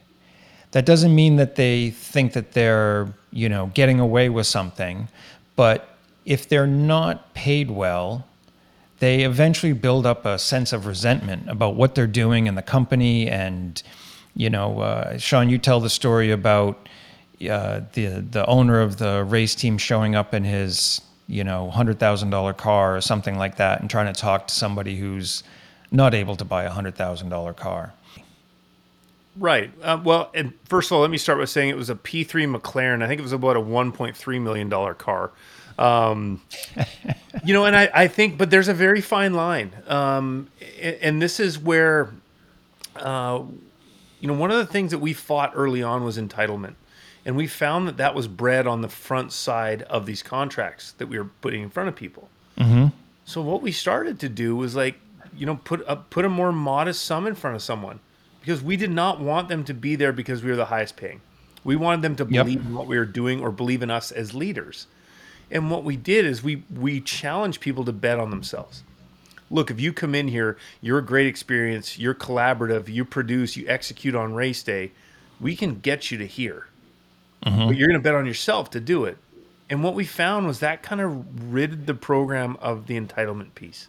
[0.72, 5.08] That doesn't mean that they think that they're, you know, getting away with something,
[5.56, 8.26] but if they're not paid well,
[9.02, 13.28] they eventually build up a sense of resentment about what they're doing in the company.
[13.28, 13.82] And,
[14.36, 16.88] you know, uh, Shaun, you tell the story about
[17.50, 21.98] uh, the the owner of the race team showing up in his, you know, hundred
[21.98, 25.42] thousand dollar car or something like that, and trying to talk to somebody who's
[25.90, 27.94] not able to buy a hundred thousand dollar car.
[29.36, 29.72] Right.
[29.82, 32.56] Uh, well, and first of all, let me start by saying it was a P3
[32.56, 33.02] McLaren.
[33.02, 35.32] I think it was about a 1.3 million dollar car.
[35.80, 36.42] Um,
[37.44, 40.50] you know, and I, I think, but there's a very fine line, um,
[40.82, 42.10] and, and this is where,
[42.96, 43.42] uh,
[44.20, 46.76] you know, one of the things that we fought early on was entitlement,
[47.26, 51.08] and we found that that was bred on the front side of these contracts that
[51.08, 52.30] we were putting in front of people.
[53.26, 54.96] So what we started to do was like,
[55.36, 58.00] you know, put a put a more modest sum in front of someone
[58.42, 61.22] because we did not want them to be there because we were the highest paying.
[61.64, 62.46] We wanted them to Yep.
[62.46, 64.88] believe in what we were doing or believe in us as leaders.
[65.52, 68.84] And what we did is we we challenged people to bet on themselves.
[69.50, 73.68] Look, if you come in here, you're a great experience, you're collaborative, you produce, you
[73.68, 74.92] execute on race day,
[75.42, 76.68] we can get you to here.
[77.46, 77.68] Mm-hmm.
[77.68, 79.18] But you're going to bet on yourself to do it.
[79.70, 83.88] And what we found was that kind of rid the program of the entitlement piece.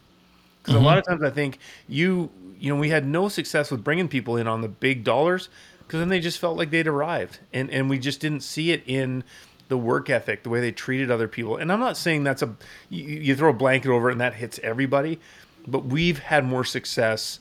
[0.59, 0.87] Because a mm-hmm.
[0.87, 4.37] lot of times I think you, you know, we had no success with bringing people
[4.37, 5.49] in on the big dollars
[5.93, 8.83] because then they just felt like they'd arrived, and and we just didn't see it
[8.87, 9.25] in
[9.73, 11.57] the work ethic, the way they treated other people.
[11.57, 12.55] And I'm not saying that's a
[12.91, 15.19] you, you throw a blanket over it and that hits everybody,
[15.67, 17.41] but we've had more success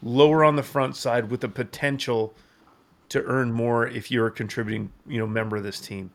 [0.00, 2.34] lower on the front side with the potential
[3.08, 6.12] to earn more if you're a contributing, you know, member of this team.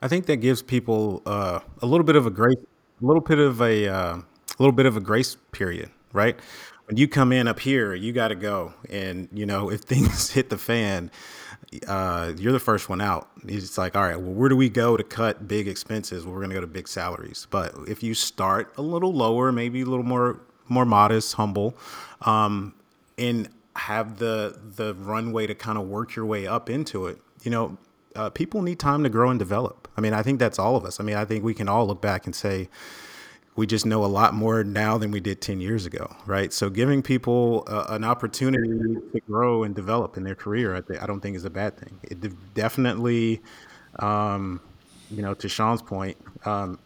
[0.00, 2.54] I think that gives people uh, a little bit of a grace,
[3.02, 4.24] a little bit of a, uh, a
[4.60, 6.38] little bit of a grace period, right?
[6.86, 10.30] When you come in up here, you got to go, and you know if things
[10.30, 11.10] hit the fan,
[11.86, 13.28] uh, you're the first one out.
[13.46, 16.24] It's like, all right, well, where do we go to cut big expenses?
[16.24, 17.46] Well, we're going to go to big salaries.
[17.50, 21.76] But if you start a little lower, maybe a little more more modest, humble,
[22.22, 22.74] um,
[23.18, 27.50] and have the the runway to kind of work your way up into it, you
[27.50, 27.76] know,
[28.16, 29.88] uh, people need time to grow and develop.
[29.96, 31.00] I mean, I think that's all of us.
[31.00, 32.68] I mean, I think we can all look back and say
[33.56, 36.52] we just know a lot more now than we did 10 years ago, right?
[36.52, 41.00] So giving people uh, an opportunity to grow and develop in their career, I, th-
[41.00, 42.00] I don't think is a bad thing.
[42.02, 43.42] It de- definitely,
[44.00, 44.60] um,
[45.10, 46.80] you know, to Shaun's point, um,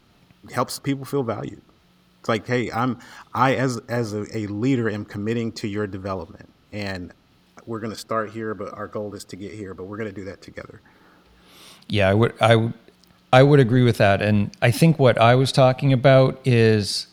[0.53, 1.62] helps people feel valued.
[2.21, 2.99] It's like, hey, I'm
[3.33, 7.12] I as as a, a leader am committing to your development, and
[7.64, 10.12] we're going to start here, but our goal is to get here, but we're going
[10.12, 10.81] to do that together.
[11.87, 12.75] Yeah, I would I would
[13.33, 14.22] I would agree with that.
[14.22, 17.07] And I think what I was talking about is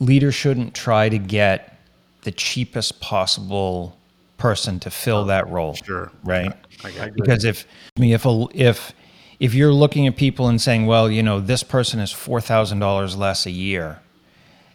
[0.00, 1.78] leaders shouldn't try to get
[2.22, 3.96] the cheapest possible
[4.38, 5.74] person to fill that role.
[5.74, 6.10] Sure.
[6.24, 6.52] Right?
[6.84, 7.10] I agree.
[7.20, 7.66] Because if
[7.96, 8.92] I mean if a, if
[9.40, 12.78] if you're looking at people and saying, well, you know, this person is four thousand
[12.78, 14.00] dollars less a year,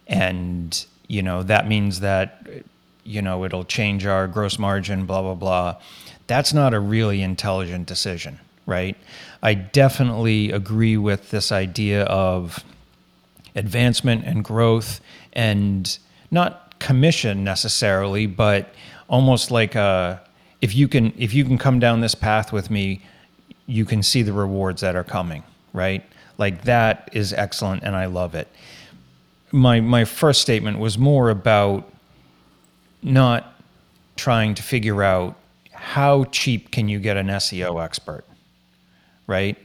[0.08, 2.48] and you know that means that
[3.04, 5.78] you know it'll change our gross margin, blah blah blah.
[6.28, 8.98] That's not a really intelligent decision, right?
[9.42, 12.64] I definitely agree with this idea of
[13.56, 15.00] advancement and growth
[15.34, 15.98] and
[16.32, 18.74] not commission necessarily, but
[19.08, 20.22] almost like a
[20.62, 23.02] if you can if you can come down this path with me,
[23.66, 25.44] you can see the rewards that are coming,
[25.74, 26.04] right?
[26.38, 28.48] Like that is excellent and I love it.
[29.52, 31.90] My my first statement was more about
[33.02, 33.54] not
[34.16, 35.36] trying to figure out
[35.74, 38.24] how cheap can you get an SEO expert,
[39.28, 39.58] right?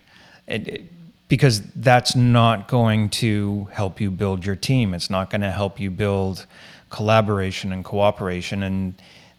[0.47, 0.93] And it-
[1.29, 4.95] because that's not going to help you build your team.
[4.95, 6.47] It's not going to help you build
[6.89, 8.95] collaboration and cooperation, and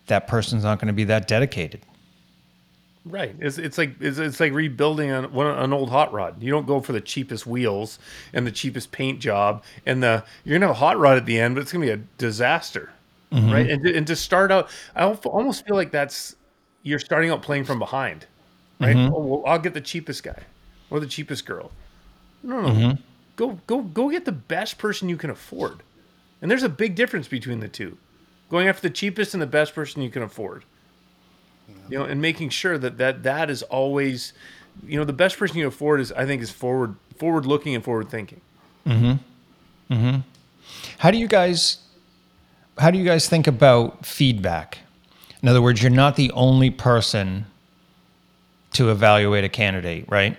[0.05, 1.82] that person's not going to be that dedicated.
[3.05, 3.34] Right.
[3.39, 6.43] It's, it's like it's, it's like rebuilding an, an old hot rod.
[6.43, 7.97] You don't go for the cheapest wheels
[8.34, 11.39] and the cheapest paint job, and the you're gonna have a hot rod at the
[11.39, 12.91] end, but it's gonna be a disaster,
[13.32, 13.51] mm-hmm.
[13.51, 13.67] right?
[13.67, 16.36] And to, and to start out, I almost feel like that's
[16.84, 18.28] you're starting out playing from behind,
[18.80, 19.02] right?
[19.10, 20.44] Oh, well, I'll get the cheapest guy
[20.90, 21.72] or the cheapest girl.
[22.44, 22.84] No, no,
[23.36, 25.84] go go go get the best person you can afford,
[26.42, 27.98] and there's a big difference between the two.
[28.50, 30.64] Going after the cheapest and the best person you can afford
[31.90, 34.34] you know, and making sure that that that is always,
[34.86, 37.84] you know, the best person you afford is I think is forward forward looking and
[37.84, 38.42] forward thinking.
[38.86, 39.20] Mhm
[39.90, 40.24] mhm
[41.00, 41.78] how do you guys
[42.78, 44.80] how do you guys think about feedback?
[45.42, 47.46] In other words, you're not the only person
[48.74, 50.38] to evaluate a candidate, right?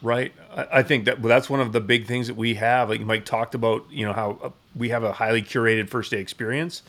[0.00, 0.32] Right.
[0.54, 2.88] I, think that well, that's one of the big things that we have.
[2.88, 6.20] Like Mike talked about, you know, how uh, we have a highly curated first day
[6.20, 6.82] experience.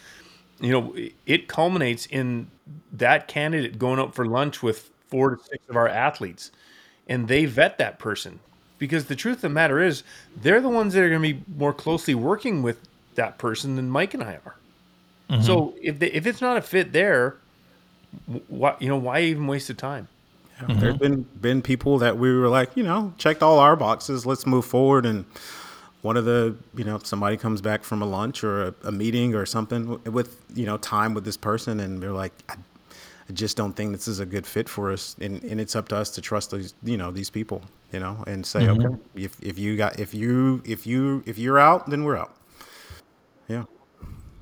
[0.60, 2.52] You know, it- culminates in
[2.94, 6.52] that candidate going out for lunch with four to six of our athletes,
[7.08, 8.40] and they vet that person
[8.78, 10.04] because the truth of the matter is
[10.40, 12.80] they're the ones that are going to be more closely working with
[13.16, 14.56] that person than Mike and I are.
[15.42, 17.38] So if they, if it's not a fit there,
[18.48, 20.08] what you know, why even waste the time?
[20.62, 20.80] Yeah, mm-hmm.
[20.80, 24.26] There's been been people that we were like, you know, checked all our boxes.
[24.26, 25.06] Let's move forward.
[25.06, 25.26] And
[26.02, 29.36] one of the, you know, somebody comes back from a lunch or a, a meeting
[29.36, 32.56] or something with, you know, time with this person, and they're like, I,
[33.30, 35.16] I just don't think this is a good fit for us.
[35.20, 38.24] And and it's up to us to trust these, you know, these people, you know,
[38.28, 38.86] and say, mm-hmm.
[38.86, 42.36] okay, if if you got if you if you if you're out, then we're out.
[43.48, 43.66] Yeah.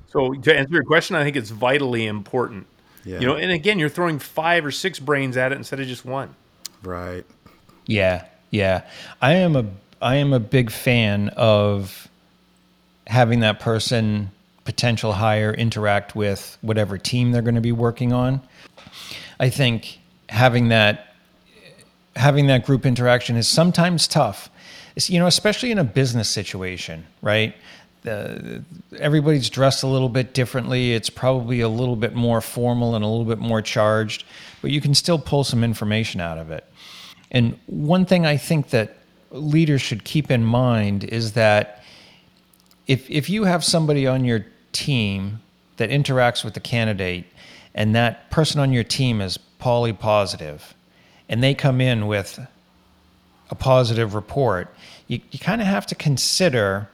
[0.06, 2.66] So to answer your question, I think it's vitally important.
[3.08, 3.20] Yeah.
[3.20, 6.04] You know, and again, you're throwing five or six brains at it instead of just
[6.04, 6.34] one.
[6.82, 7.24] Right.
[7.86, 8.82] Yeah, yeah.
[9.22, 9.64] I am a
[10.02, 12.06] I am a big fan of
[13.06, 14.30] having that person
[14.64, 18.42] potential hire interact with whatever team they're going to be working on.
[19.40, 21.14] I think having that
[22.14, 24.50] having that group interaction is sometimes tough.
[24.96, 27.54] It's, you know, especially in a business situation, right?
[28.02, 28.62] The,
[28.98, 30.92] everybody's dressed a little bit differently.
[30.92, 34.24] It's probably a little bit more formal and a little bit more charged,
[34.62, 36.64] but you can still pull some information out of it.
[37.30, 38.98] And one thing I think that
[39.30, 41.82] leaders should keep in mind is that
[42.86, 45.40] if if you have somebody on your team
[45.76, 47.26] that interacts with the candidate
[47.74, 50.74] and that person on your team is poly positive
[51.28, 52.40] and they come in with
[53.50, 54.74] a positive report,
[55.06, 56.88] you, you kind of have to consider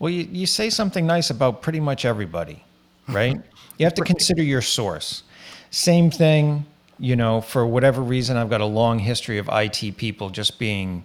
[0.00, 2.64] well, you, you say something nice about pretty much everybody,
[3.08, 3.40] right?
[3.78, 5.22] You have to consider your source.
[5.70, 6.66] Same thing,
[6.98, 11.04] you know, for whatever reason, I've got a long history of IT people just being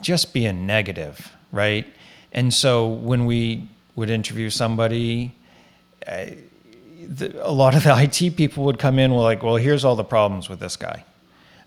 [0.00, 1.86] just being negative, right?
[2.32, 5.32] And so when we would interview somebody,
[6.06, 6.26] uh,
[7.06, 9.94] the, a lot of the IT people would come in with like, well, here's all
[9.94, 11.04] the problems with this guy.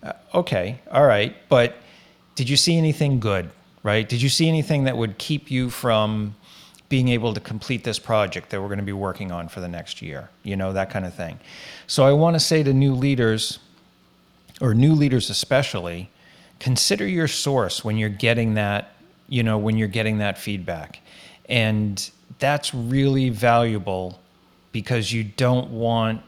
[0.03, 1.77] Uh, okay, all right, but
[2.35, 3.49] did you see anything good,
[3.83, 4.07] right?
[4.07, 6.35] Did you see anything that would keep you from
[6.89, 9.67] being able to complete this project that we're going to be working on for the
[9.67, 10.29] next year?
[10.43, 11.39] You know, that kind of thing.
[11.85, 13.59] So I want to say to new leaders,
[14.61, 16.09] or new leaders especially,
[16.59, 18.93] consider your source when you're getting that
[19.27, 21.01] you know, when you're getting that feedback.
[21.49, 22.09] And
[22.39, 24.19] that's really valuable
[24.71, 26.21] because you don't want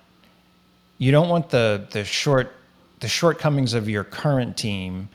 [0.97, 2.53] you don't want the the short
[2.99, 5.09] the shortcomings of your current team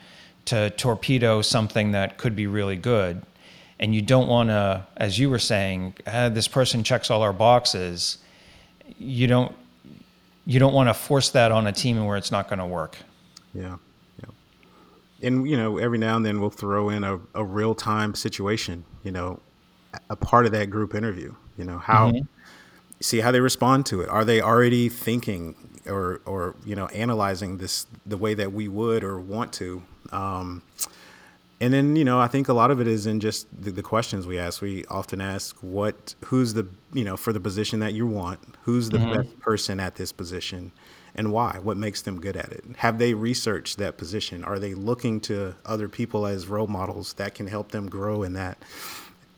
[0.45, 3.21] to torpedo something that could be really good
[3.79, 7.33] and you don't want to as you were saying ah, this person checks all our
[7.33, 8.19] boxes
[8.97, 9.55] you don't
[10.45, 12.97] you don't want to force that on a team where it's not going to work
[13.55, 13.77] Yeah.
[14.19, 14.29] Yeah.
[15.27, 18.83] And, you know, every now and then we'll throw in a, a real time situation,
[19.03, 19.39] you know,
[20.09, 22.11] a part of that group interview, you know, how,
[22.99, 24.09] see how they respond to it.
[24.09, 25.55] Are they already thinking
[25.87, 29.83] or, or, you know, analyzing this the way that we would or want to?
[30.11, 30.61] Um,
[31.61, 33.81] and then, you know, I think a lot of it is in just the, the
[33.81, 34.61] questions we ask.
[34.61, 38.89] We often ask, what, who's the, you know, for the position that you want, who's
[38.89, 40.73] the best person at this position
[41.15, 41.59] and why?
[41.63, 42.65] What makes them good at it?
[42.77, 44.43] Have they researched that position?
[44.43, 48.33] Are they looking to other people as role models that can help them grow in
[48.33, 48.57] that?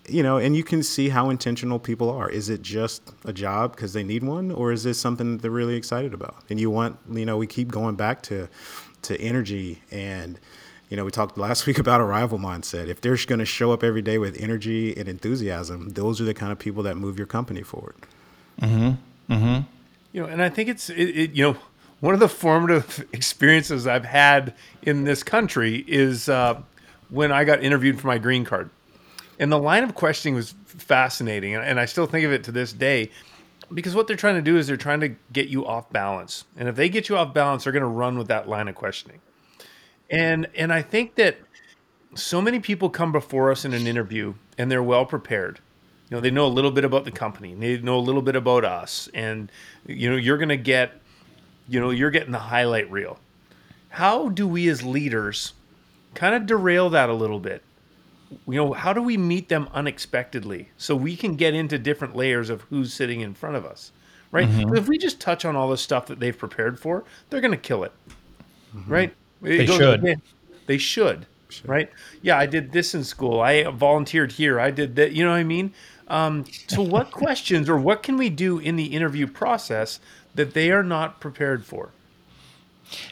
[0.07, 2.29] You know, and you can see how intentional people are.
[2.29, 5.51] Is it just a job because they need one, or is this something that they're
[5.51, 6.35] really excited about?
[6.49, 8.47] And you want, you know, we keep going back to,
[9.03, 10.39] to energy and,
[10.89, 12.87] you know, we talked last week about arrival mindset.
[12.87, 16.33] If they're going to show up every day with energy and enthusiasm, those are the
[16.33, 17.95] kind of people that move your company forward.
[18.61, 19.33] Mm-hmm.
[19.33, 19.61] Mm-hmm.
[20.13, 21.57] You know, and I think it's it, it, you know
[21.99, 26.61] one of the formative experiences I've had in this country is uh,
[27.09, 28.69] when I got interviewed for my green card,
[29.39, 32.73] and the line of questioning was fascinating, and, I still think of it to this
[32.73, 33.11] day.
[33.73, 36.69] Because what they're trying to do is they're trying to get you off balance, and
[36.69, 39.19] if they get you off balance, they're going to run with that line of questioning.
[40.09, 41.37] And and I think that
[42.15, 45.59] so many people come before us in an interview and they're well prepared.
[46.09, 48.35] You know, they know a little bit about the company, they know a little bit
[48.35, 49.51] about us, and
[49.85, 50.93] you know, you're going to get,
[51.67, 53.19] you know, you're getting the highlight reel.
[53.89, 55.53] How do we as leaders
[56.13, 57.61] kind of derail that a little bit?
[58.47, 62.49] You know, how do we meet them unexpectedly so we can get into different layers
[62.49, 63.91] of who's sitting in front of us,
[64.31, 64.47] right?
[64.75, 67.57] If we just touch on all the stuff that they've prepared for, they're going to
[67.57, 67.93] kill it,
[68.85, 69.13] right?
[69.43, 70.21] It They goes- should.
[70.65, 71.25] They should,
[71.63, 71.89] right?
[72.21, 73.39] Yeah, I did this in school.
[73.39, 74.59] I volunteered here.
[74.59, 75.13] I did that.
[75.13, 75.73] You know what I mean?
[76.09, 80.01] Um, so, what questions or what can we do in the interview process
[80.35, 81.91] that they are not prepared for?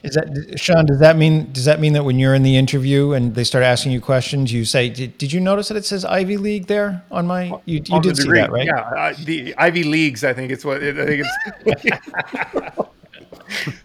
[0.02, 0.86] Is that Shaun?
[0.86, 3.64] Does that mean does that mean that when you're in the interview and they start
[3.64, 7.04] asking you questions, you say, "Did, did you notice that it says Ivy League there
[7.10, 8.66] on my?" You, you On did see that, right?
[8.66, 10.24] Yeah, uh, the Ivy Leagues.
[10.24, 11.84] I think it's what I think it's.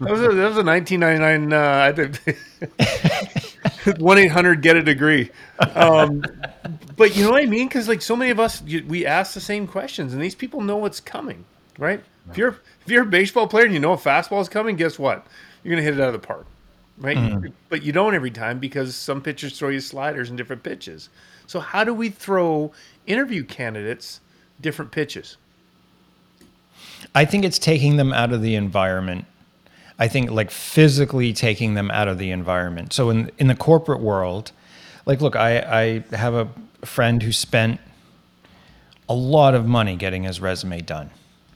[0.00, 1.52] was a, that was a 1999.
[1.52, 2.18] Uh, I think
[4.00, 5.30] one eight hundred get a degree.
[5.74, 6.22] Um,
[6.96, 7.68] but you know what I mean?
[7.68, 10.60] Because like so many of us, you, we ask the same questions, and these people
[10.60, 11.44] know what's coming,
[11.78, 12.02] right?
[12.30, 14.98] If you're if you're a baseball player and you know a fastball is coming, guess
[14.98, 15.26] what?
[15.62, 16.46] You're gonna hit it out of the park,
[16.98, 17.16] right?
[17.16, 17.48] Mm-hmm.
[17.68, 21.08] But you don't every time because some pitchers throw you sliders and different pitches.
[21.46, 22.72] So how do we throw
[23.06, 24.20] interview candidates
[24.60, 25.36] different pitches?
[27.14, 29.26] I think it's taking them out of the environment.
[29.98, 32.92] I think like physically taking them out of the environment.
[32.92, 34.52] So in in the corporate world,
[35.06, 36.48] like look, I I have a
[36.84, 37.80] friend who spent
[39.08, 41.10] a lot of money getting his resume done,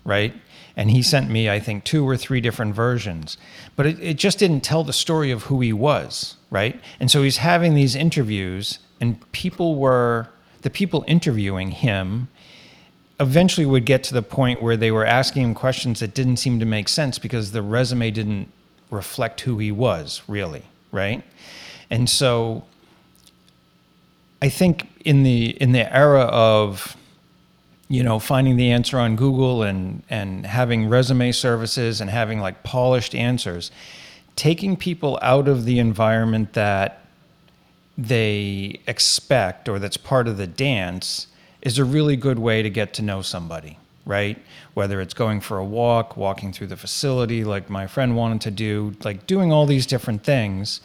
[0.04, 0.34] right?
[0.76, 3.38] And he sent me, I think, two or three different versions,
[3.76, 6.78] but it, it just didn't tell the story of who he was, right?
[7.00, 10.28] And so he's having these interviews, and people were,
[10.62, 12.28] the people interviewing him
[13.18, 16.60] eventually would get to the point where they were asking him questions that didn't seem
[16.60, 18.50] to make sense because the resume didn't
[18.90, 20.62] reflect who he was really
[20.92, 21.24] right
[21.90, 22.62] and so
[24.40, 26.96] i think in the in the era of
[27.88, 32.62] you know finding the answer on google and and having resume services and having like
[32.62, 33.70] polished answers
[34.36, 37.06] taking people out of the environment that
[37.98, 41.26] they expect or that's part of the dance
[41.62, 44.38] is a really good way to get to know somebody, right?
[44.74, 48.50] Whether it's going for a walk, walking through the facility like my friend wanted to
[48.50, 50.80] do, like doing all these different things.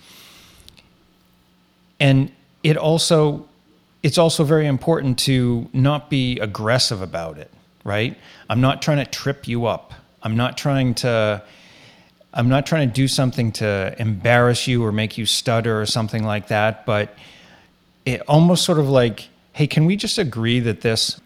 [2.00, 2.32] And
[2.64, 3.48] it also
[4.04, 7.52] it's also very important to not be aggressive about it,
[7.84, 8.18] right?
[8.50, 9.94] I'm not trying to trip you up.
[10.24, 11.44] I'm not trying to
[12.34, 16.24] I'm not trying to do something to embarrass you or make you stutter or something
[16.24, 17.14] like that, but
[18.06, 21.20] it almost sort of like, hey, can we just agree that this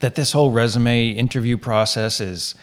[0.00, 2.54] that this whole resume interview process is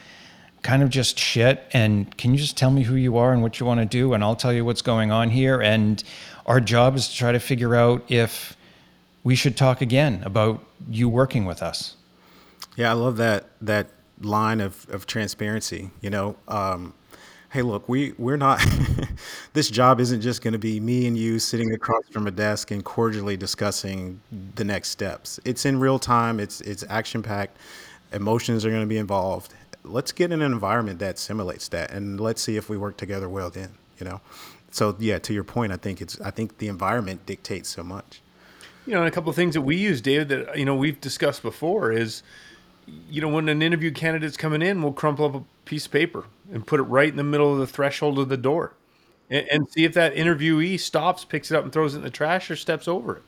[0.61, 3.59] kind of just shit and can you just tell me who you are and what
[3.59, 6.01] you want to do and I'll tell you what's going on here and
[6.45, 8.55] our job is to try to figure out if
[9.23, 11.95] we should talk again about you working with us.
[12.75, 13.87] Yeah, I love that that
[14.21, 15.91] line of, of transparency.
[16.01, 16.93] You know, um,
[17.51, 18.61] hey, look, we we're not.
[19.53, 22.71] this job isn't just going to be me and you sitting across from a desk
[22.71, 24.19] and cordially discussing
[24.55, 25.39] the next steps.
[25.45, 26.39] It's in real time.
[26.39, 27.57] It's it's action packed.
[28.11, 29.53] Emotions are going to be involved.
[29.83, 33.29] Let's get in an environment that simulates that, and let's see if we work together
[33.29, 33.49] well.
[33.49, 33.69] Then,
[33.99, 34.21] you know.
[34.71, 38.22] So yeah, to your point, I think it's I think the environment dictates so much.
[38.85, 40.99] You know, and a couple of things that we use, David, that you know we've
[40.99, 42.23] discussed before is,
[43.09, 46.25] you know, when an interview candidate's coming in, we'll crumple up a piece of paper
[46.51, 48.73] and put it right in the middle of the threshold of the door
[49.29, 52.09] and, and see if that interviewee stops, picks it up, and throws it in the
[52.09, 53.23] trash or steps over it.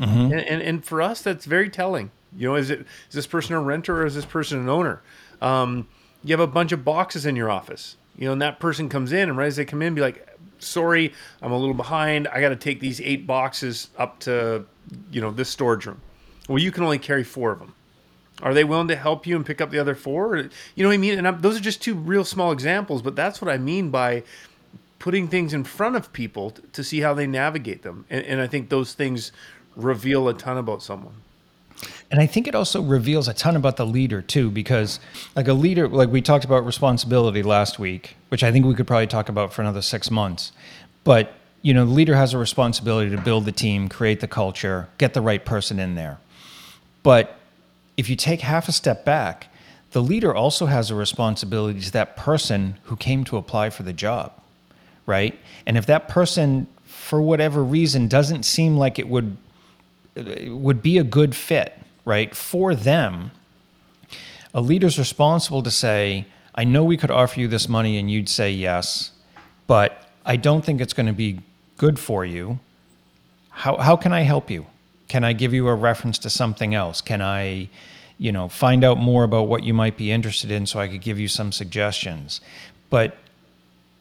[0.00, 0.32] Mm-hmm.
[0.32, 2.10] And, and, and for us, that's very telling.
[2.36, 5.02] You know, is it is this person a renter or is this person an owner?
[5.40, 5.88] Um,
[6.22, 9.12] you have a bunch of boxes in your office, you know, and that person comes
[9.12, 10.28] in, and right as they come in, be like,
[10.58, 12.28] "Sorry, I'm a little behind.
[12.28, 14.66] I got to take these eight boxes up to,
[15.10, 16.00] you know, this storage room."
[16.48, 17.74] Well, you can only carry four of them.
[18.42, 20.36] Are they willing to help you and pick up the other four?
[20.36, 21.18] You know what I mean?
[21.18, 24.22] And I'm, those are just two real small examples, but that's what I mean by
[24.98, 28.04] putting things in front of people to see how they navigate them.
[28.08, 29.32] And, and I think those things
[29.76, 31.14] reveal a ton about someone.
[32.10, 34.98] And I think it also reveals a ton about the leader too, because
[35.36, 38.86] like a leader, like we talked about responsibility last week, which I think we could
[38.86, 40.52] probably talk about for another six months.
[41.04, 44.88] But you know, the leader has a responsibility to build the team, create the culture,
[44.98, 46.18] get the right person in there.
[47.02, 47.38] But
[47.96, 49.48] if you take half a step back,
[49.92, 53.92] the leader also has a responsibility to that person who came to apply for the
[53.92, 54.32] job,
[55.06, 55.38] right?
[55.66, 59.36] And if that person, for whatever reason, doesn't seem like it would
[60.46, 63.30] would be a good fit, right, for them,
[64.52, 68.28] a leader's responsible to say, "I know we could offer you this money and you'd
[68.28, 69.12] say yes,
[69.68, 71.40] but I don't think it's going to be
[71.78, 72.58] good for you.
[73.50, 74.66] How how can I help you?"
[75.08, 77.00] Can I give you a reference to something else?
[77.00, 77.70] Can I,
[78.18, 81.00] you know, find out more about what you might be interested in so I could
[81.00, 82.42] give you some suggestions?
[82.90, 83.16] But,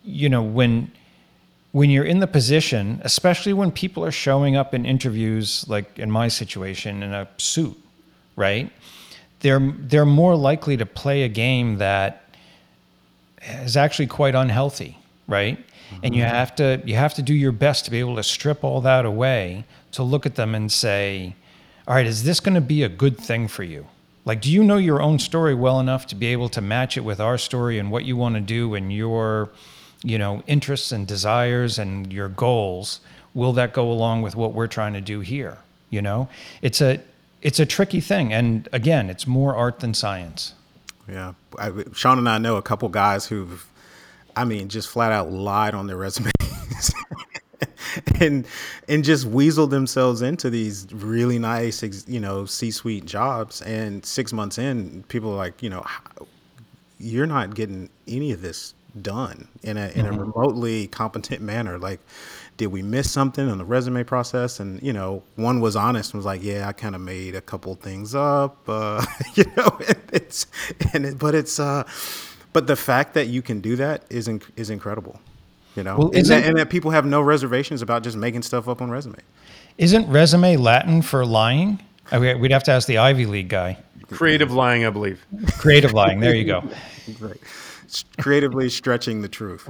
[0.03, 0.91] you know, when
[1.71, 6.09] when you're in the position, especially when people are showing up in interviews, like in
[6.09, 7.77] my situation, in a suit,
[8.35, 8.71] right?
[9.39, 12.23] They're they're more likely to play a game that
[13.61, 14.97] is actually quite unhealthy,
[15.27, 15.57] right?
[15.89, 16.05] Mm-hmm.
[16.05, 18.63] And you have to you have to do your best to be able to strip
[18.63, 21.35] all that away to look at them and say,
[21.87, 23.87] all right, is this going to be a good thing for you?
[24.25, 27.01] Like, do you know your own story well enough to be able to match it
[27.01, 29.49] with our story and what you want to do and your,
[30.03, 32.99] you know, interests and desires and your goals?
[33.33, 35.59] Will that go along with what we're trying to do here?
[35.89, 36.27] You know,
[36.61, 36.99] it's a
[37.41, 40.53] it's a tricky thing, and again, it's more art than science.
[41.07, 43.65] Yeah, I, Shaun and I know a couple guys who've,
[44.37, 46.31] I mean, just flat out lied on their resumes.
[48.21, 48.45] and
[48.87, 53.61] and just weasel themselves into these really nice, you know, C-suite jobs.
[53.63, 55.83] And six months in, people are like, you know,
[56.99, 60.15] you're not getting any of this done in a in mm-hmm.
[60.15, 61.77] a remotely competent manner.
[61.77, 61.99] Like,
[62.57, 64.59] did we miss something in the resume process?
[64.59, 67.41] And you know, one was honest and was like, yeah, I kind of made a
[67.41, 68.57] couple things up.
[68.67, 69.77] Uh, you know,
[70.13, 70.47] it's
[70.93, 71.83] and it, but it's uh,
[72.57, 75.19] but the fact that you can do that is inc- is incredible.
[75.75, 78.67] You know, well, and, that, and that people have no reservations about just making stuff
[78.67, 79.19] up on resume.
[79.77, 81.79] Isn't resume Latin for lying?
[82.11, 83.77] We'd have to ask the Ivy League guy.
[84.09, 85.23] Creative lying, I believe.
[85.59, 86.19] Creative lying.
[86.19, 86.63] There you go.
[87.19, 87.37] right.
[88.17, 89.69] Creatively stretching the truth.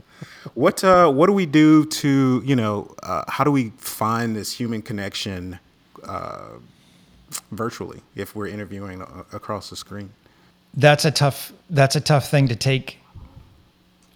[0.53, 2.95] What uh, what do we do to you know?
[3.03, 5.59] Uh, how do we find this human connection
[6.05, 6.51] uh,
[7.51, 9.01] virtually if we're interviewing
[9.33, 10.09] across the screen?
[10.78, 11.51] That's a tough.
[11.69, 12.99] That's a tough thing to take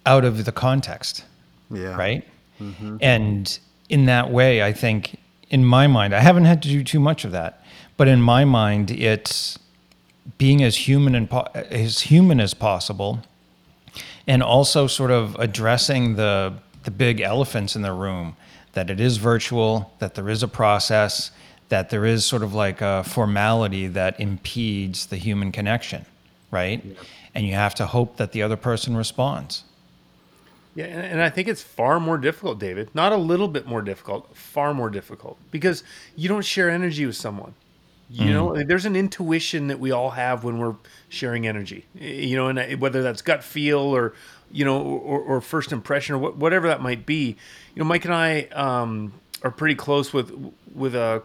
[0.06, 1.24] out of the context.
[1.70, 1.96] Yeah.
[1.96, 2.26] Right.
[2.60, 2.96] Mm-hmm.
[3.00, 3.58] And
[3.88, 5.18] in that way, I think,
[5.50, 7.62] in my mind, I haven't had to do too much of that,
[7.96, 9.58] but in my mind, it's
[10.38, 13.20] being as human and po- as human as possible,
[14.26, 16.54] and also sort of addressing the
[16.84, 18.36] the big elephants in the room
[18.72, 21.30] that it is virtual, that there is a process,
[21.68, 26.04] that there is sort of like a formality that impedes the human connection,
[26.52, 26.84] right?
[26.84, 26.94] Yeah.
[27.34, 29.64] And you have to hope that the other person responds.
[30.74, 32.94] Yeah, and, and I think it's far more difficult, David.
[32.94, 35.82] Not a little bit more difficult, far more difficult because
[36.14, 37.54] you don't share energy with someone.
[38.08, 38.32] You mm.
[38.32, 40.76] know, there's an intuition that we all have when we're
[41.08, 41.86] sharing energy.
[41.94, 44.14] You know, and uh, whether that's gut feel or
[44.50, 47.36] you know, or, or first impression or whatever that might be.
[47.74, 51.22] You know, Mike and I um, are pretty close with with a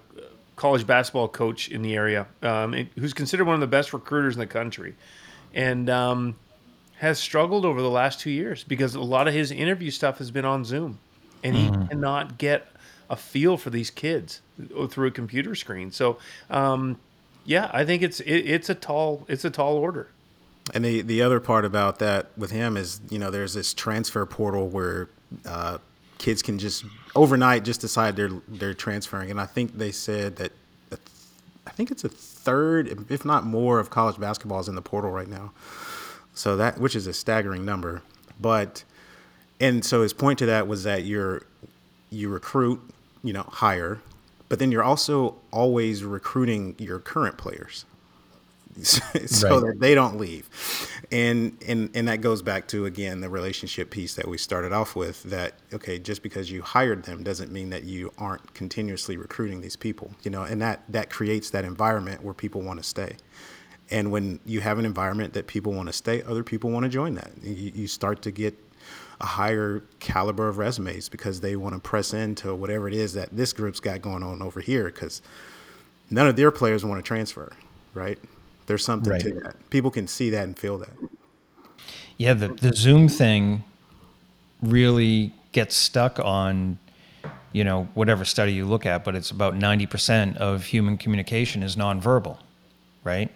[0.57, 4.39] college basketball coach in the area um, who's considered one of the best recruiters in
[4.41, 4.95] the country,
[5.53, 6.35] and um,
[6.97, 10.31] has struggled over the last two years because a lot of his interview stuff has
[10.31, 10.99] been on Zoom,
[11.43, 11.89] and he mm.
[11.89, 12.67] cannot get
[13.09, 14.41] a feel for these kids
[14.89, 15.91] through a computer screen.
[15.91, 16.17] So,
[16.49, 16.97] um,
[17.45, 20.09] yeah, I think it's it, it's a tall it's a tall order.
[20.73, 24.25] And the the other part about that with him is, you know, there's this transfer
[24.25, 25.07] portal where
[25.45, 25.77] uh,
[26.17, 26.83] kids can just
[27.17, 30.53] overnight just decide they're they're transferring, and I think they said that
[31.67, 35.11] I think it's a third, if not more, of college basketball is in the portal
[35.11, 35.51] right now.
[36.33, 38.03] So that, which is a staggering number,
[38.39, 38.83] but,
[39.59, 41.43] and so his point to that was that you're,
[42.09, 42.79] you recruit,
[43.21, 43.99] you know, higher,
[44.47, 47.85] but then you're also always recruiting your current players.
[48.83, 49.67] so right.
[49.67, 50.49] that they don't leave.
[51.11, 54.95] And and and that goes back to again the relationship piece that we started off
[54.95, 59.61] with that okay, just because you hired them doesn't mean that you aren't continuously recruiting
[59.61, 63.15] these people, you know, and that that creates that environment where people want to stay.
[63.89, 66.89] And when you have an environment that people want to stay, other people want to
[66.89, 67.31] join that.
[67.41, 68.57] You, you start to get
[69.19, 73.29] a higher caliber of resumes because they want to press into whatever it is that
[73.31, 75.21] this group's got going on over here because
[76.09, 77.51] none of their players want to transfer,
[77.93, 78.19] right?
[78.67, 79.21] There's something right.
[79.21, 79.69] to that.
[79.69, 80.91] People can see that and feel that.
[82.17, 83.63] Yeah, the, the Zoom thing
[84.61, 86.77] really gets stuck on,
[87.53, 91.75] you know, whatever study you look at, but it's about 90% of human communication is
[91.75, 92.37] nonverbal,
[93.03, 93.33] right?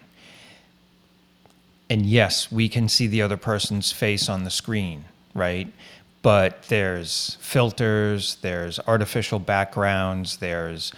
[1.88, 5.04] And yes, we can see the other person's face on the screen,
[5.34, 5.72] right?
[6.20, 10.92] But there's filters, there's artificial backgrounds, there's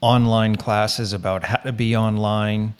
[0.00, 2.74] online classes about how to be online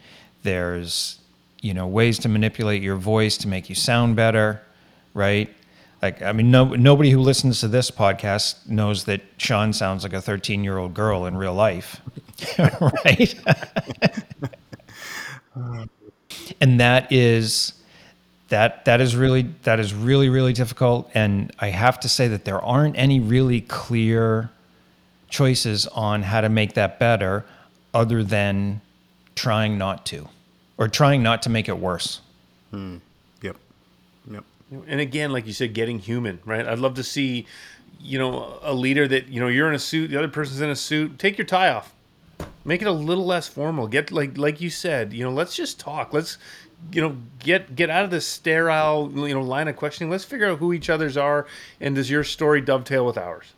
[0.45, 1.19] there's,
[1.61, 4.63] you know, ways to manipulate your voice to make you sound better,
[5.13, 5.53] right?
[6.01, 10.13] Like, I mean, no, nobody who listens to this podcast knows that Shaun sounds like
[10.13, 12.01] a 13 year old girl in real life,
[12.59, 13.35] right?
[16.61, 17.73] and that is
[18.49, 22.45] that that is really that is really really difficult and i have to say that
[22.45, 24.51] there aren't any really clear
[25.29, 27.45] choices on how to make that better
[27.93, 28.81] other than
[29.35, 30.29] trying not to
[30.79, 32.21] or trying not to make it worse.
[32.71, 32.97] Hmm.
[33.43, 33.57] Yep.
[34.31, 34.45] Yep.
[34.87, 36.67] And again, like you said, getting human, right?
[36.67, 37.47] I'd love to see,
[38.01, 40.71] you know, a leader that, you know, you're in a suit, the other person's in
[40.71, 41.19] a suit.
[41.19, 41.93] Take your tie off.
[42.65, 43.87] Make it a little less formal.
[43.87, 46.13] Get like like you said, you know, let's just talk.
[46.13, 46.39] Let's
[46.93, 50.11] you know, get get out of this sterile, you know, line of questioning.
[50.11, 51.47] Let's figure out who each other's are
[51.81, 53.53] and does your story dovetail with ours?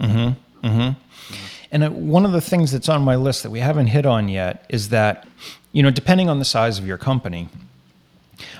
[0.00, 0.66] Mm-hmm.
[0.66, 1.34] Mm-hmm.
[1.72, 4.28] And uh, one of the things that's on my list that we haven't hit on
[4.28, 5.26] yet is that
[5.74, 7.48] you know, depending on the size of your company,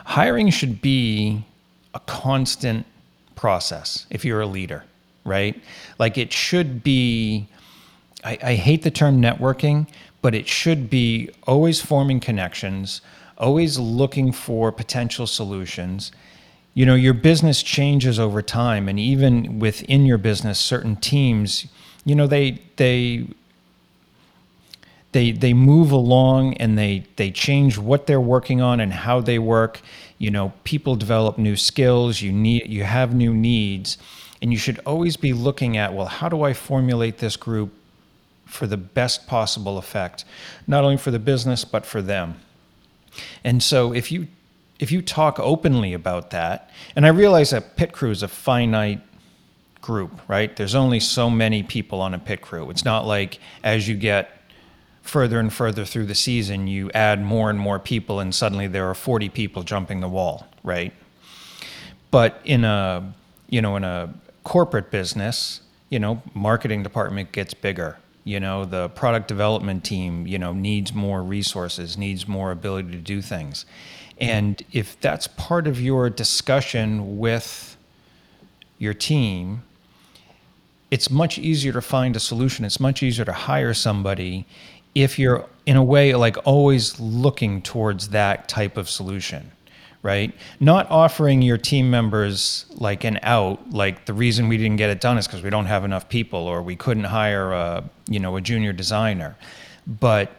[0.05, 1.45] hiring should be
[1.95, 2.85] a constant
[3.37, 4.85] process if you're a leader,
[5.25, 5.63] right?
[6.01, 7.47] Like it should be,
[8.25, 9.87] I, I hate the term networking,
[10.23, 13.01] but it should be always forming connections,
[13.39, 16.11] always looking for potential solutions.
[16.75, 21.67] You know, your business changes over time, and even within your business, certain teams,
[22.05, 23.29] you know, they they
[25.15, 29.39] they they move along and they they change what they're working on and how they
[29.39, 29.81] work.
[30.19, 32.21] You know people develop new skills.
[32.21, 33.97] You need you have new needs.
[34.43, 37.73] And you should always be looking at well how do i formulate this group
[38.45, 40.25] for the best possible effect?
[40.67, 42.41] Not only for the business but for them.
[43.45, 44.27] And so if you
[44.81, 49.01] if you talk openly about that and i realize that pit crew is a finite
[49.81, 50.57] group right?
[50.57, 52.69] There's only so many people on a pit crew.
[52.71, 54.35] It's not like as you get
[55.05, 58.89] further and further through the season, you add more and more people, and suddenly there
[58.89, 60.93] are 40 people jumping the wall, right?
[62.11, 63.15] But in a
[63.49, 67.99] you know in a corporate business, you know, marketing department gets bigger.
[68.25, 72.99] You know, the product development team, you know, needs more resources, needs more ability to
[72.99, 73.67] do things.
[74.19, 77.77] And if that's part of your discussion with
[78.79, 79.63] your team,
[80.91, 82.65] it's much easier to find a solution.
[82.65, 84.47] It's much easier to hire somebody
[84.95, 89.51] if you're in a way like always looking towards that type of solution
[90.05, 90.35] right?
[90.61, 95.01] Not offering your team members like an out like the reason we didn't get it
[95.01, 98.37] done is because we don't have enough people or we couldn't hire a you know
[98.37, 99.35] a junior designer.
[99.87, 100.31] But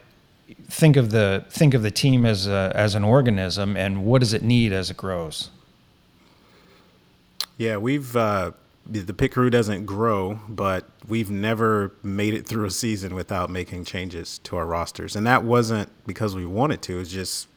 [0.69, 4.33] think of the think of the team as a, as an organism and what does
[4.33, 5.49] it need as it grows?
[7.57, 8.51] Yeah we've uh
[8.87, 13.85] the pit crew doesn't grow, but we've never made it through a season without making
[13.85, 16.99] changes to our rosters, and that wasn't because we wanted to.
[16.99, 17.47] It's just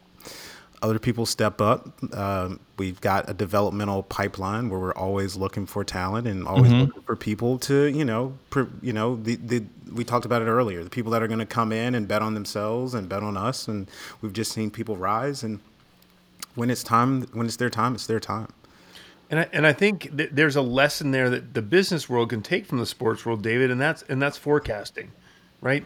[0.80, 1.88] other people step up.
[2.14, 6.80] Um, we've got a developmental pipeline where we're always looking for talent and always mm-hmm.
[6.82, 8.38] looking for people to, you know,
[8.80, 10.84] you know, the, the we talked about it earlier.
[10.84, 13.36] The people that are going to come in and bet on themselves and bet on
[13.36, 15.42] us, and we've just seen people rise.
[15.42, 15.60] And
[16.54, 18.48] when it's time, when it's their time, it's their time.
[19.30, 22.42] And I, and I think th- there's a lesson there that the business world can
[22.42, 25.12] take from the sports world, David, and that's and that's forecasting,
[25.60, 25.84] right?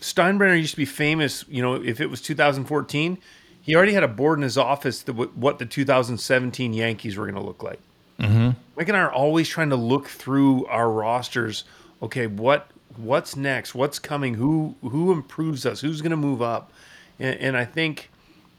[0.00, 1.44] Steinbrenner used to be famous.
[1.48, 3.18] You know, if it was 2014,
[3.60, 7.24] he already had a board in his office that w- what the 2017 Yankees were
[7.24, 7.80] going to look like.
[8.18, 8.50] Mm-hmm.
[8.76, 11.64] Mike and I are always trying to look through our rosters.
[12.02, 13.74] Okay, what what's next?
[13.74, 14.34] What's coming?
[14.34, 15.80] Who who improves us?
[15.80, 16.72] Who's going to move up?
[17.18, 18.10] And, and I think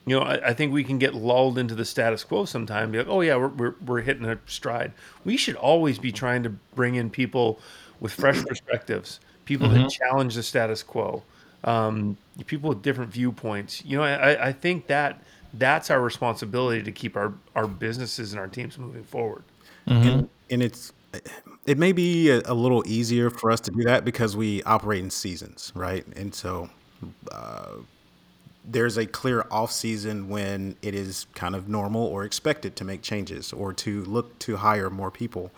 [0.06, 2.92] you know, I, I, think we can get lulled into the status quo sometime.
[2.92, 4.94] Be like, oh yeah, we're, we're, we're hitting a stride.
[5.24, 7.60] We should always be trying to bring in people
[8.00, 9.84] with fresh perspectives, people mm-hmm.
[9.84, 11.24] that challenge the status quo,
[11.64, 13.84] um, people with different viewpoints.
[13.84, 18.40] You know, I, I think that that's our responsibility to keep our, our businesses and
[18.40, 19.44] our teams moving forward.
[19.88, 20.08] Mm-hmm.
[20.08, 20.94] And, and, it's
[21.66, 25.04] it may be a, a, little easier for us to do that because we operate
[25.04, 26.06] in seasons, right?
[26.16, 26.70] And so
[27.32, 27.76] uh,
[28.68, 33.02] there's a clear off season when it is kind of normal or expected to make
[33.02, 35.52] changes or to look to hire more people.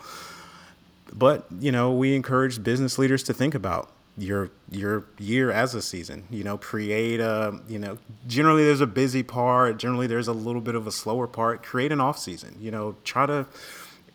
[1.12, 5.80] But you know, we encourage business leaders to think about your your year as a
[5.80, 6.24] season.
[6.30, 7.98] You know, create a you know.
[8.26, 9.78] Generally, there's a busy part.
[9.78, 11.62] Generally, there's a little bit of a slower part.
[11.62, 12.56] Create an off season.
[12.60, 13.46] You know, try to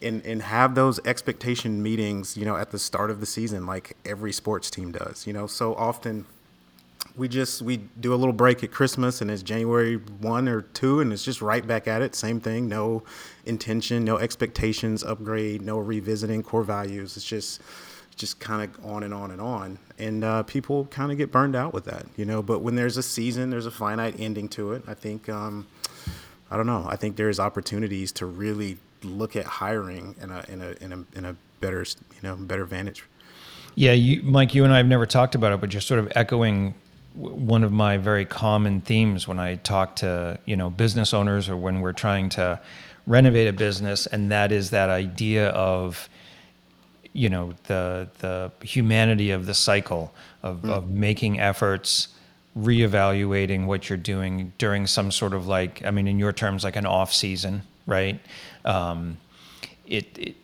[0.01, 2.37] and and have those expectation meetings.
[2.37, 5.25] You know, at the start of the season, like every sports team does.
[5.25, 6.25] You know, so often
[7.15, 10.99] we just we do a little break at Christmas and it's January one or two
[10.99, 12.15] and it's just right back at it.
[12.15, 13.03] Same thing, no
[13.45, 17.15] intention, no expectations, upgrade, no revisiting core values.
[17.15, 17.61] It's just
[18.15, 21.55] just kind of on and on and on, and uh, people kind of get burned
[21.55, 22.43] out with that, you know.
[22.43, 24.83] But when there's a season, there's a finite ending to it.
[24.87, 25.67] I think um,
[26.51, 26.85] I don't know.
[26.87, 31.17] I think there's opportunities to really look at hiring in a in a in a
[31.17, 33.03] in a better you know better vantage.
[33.75, 36.11] Yeah, you, Mike, you and I have never talked about it, but just sort of
[36.15, 36.75] echoing
[37.15, 41.57] one of my very common themes when I talk to you know business owners or
[41.57, 42.59] when we're trying to
[43.05, 46.09] renovate a business, and that is that idea of
[47.13, 50.69] you know the the humanity of the cycle of, mm.
[50.69, 52.09] of making efforts
[52.57, 56.75] reevaluating what you're doing during some sort of like i mean in your terms like
[56.75, 58.19] an off season right
[58.65, 59.17] um,
[59.85, 60.35] it, it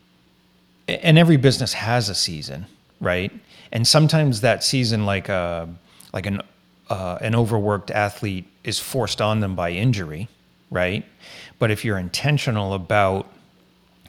[0.88, 2.66] and every business has a season
[3.00, 3.32] right
[3.72, 5.66] and sometimes that season like a uh,
[6.12, 6.40] like an
[6.90, 10.28] uh, an overworked athlete is forced on them by injury,
[10.70, 11.04] right?
[11.58, 13.32] But if you're intentional about,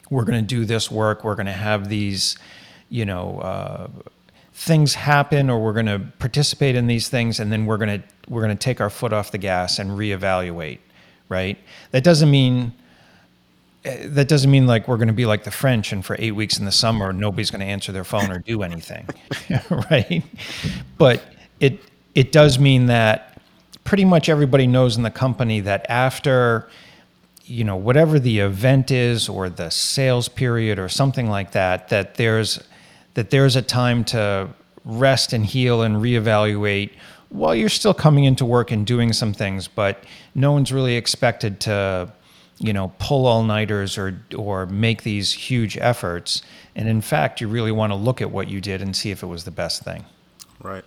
[0.09, 2.37] we're going to do this work, we're going to have these,
[2.89, 3.87] you know, uh,
[4.53, 8.07] things happen, or we're going to participate in these things, and then we're going to
[8.27, 10.79] we're going to take our foot off the gas and reevaluate,
[11.29, 11.57] right?
[11.91, 12.73] That doesn't mean
[13.85, 16.31] eh, that doesn't mean like we're going to be like the French and for eight
[16.31, 19.07] weeks in the summer nobody's going to answer their phone or do anything,
[19.69, 20.23] right?
[20.97, 21.23] But
[21.59, 21.79] it
[22.15, 23.41] it does mean that
[23.83, 26.69] pretty much everybody knows in the company that after
[27.45, 32.15] you know whatever the event is or the sales period or something like that that
[32.15, 32.61] there's
[33.13, 34.47] that there's a time to
[34.85, 36.91] rest and heal and reevaluate
[37.29, 40.03] while you're still coming into work and doing some things but
[40.35, 42.11] no one's really expected to
[42.61, 46.43] you know pull all-nighters or or make these huge efforts.
[46.75, 49.23] And in fact you really want to look at what you did and see if
[49.23, 50.05] it was the best thing.
[50.61, 50.85] Right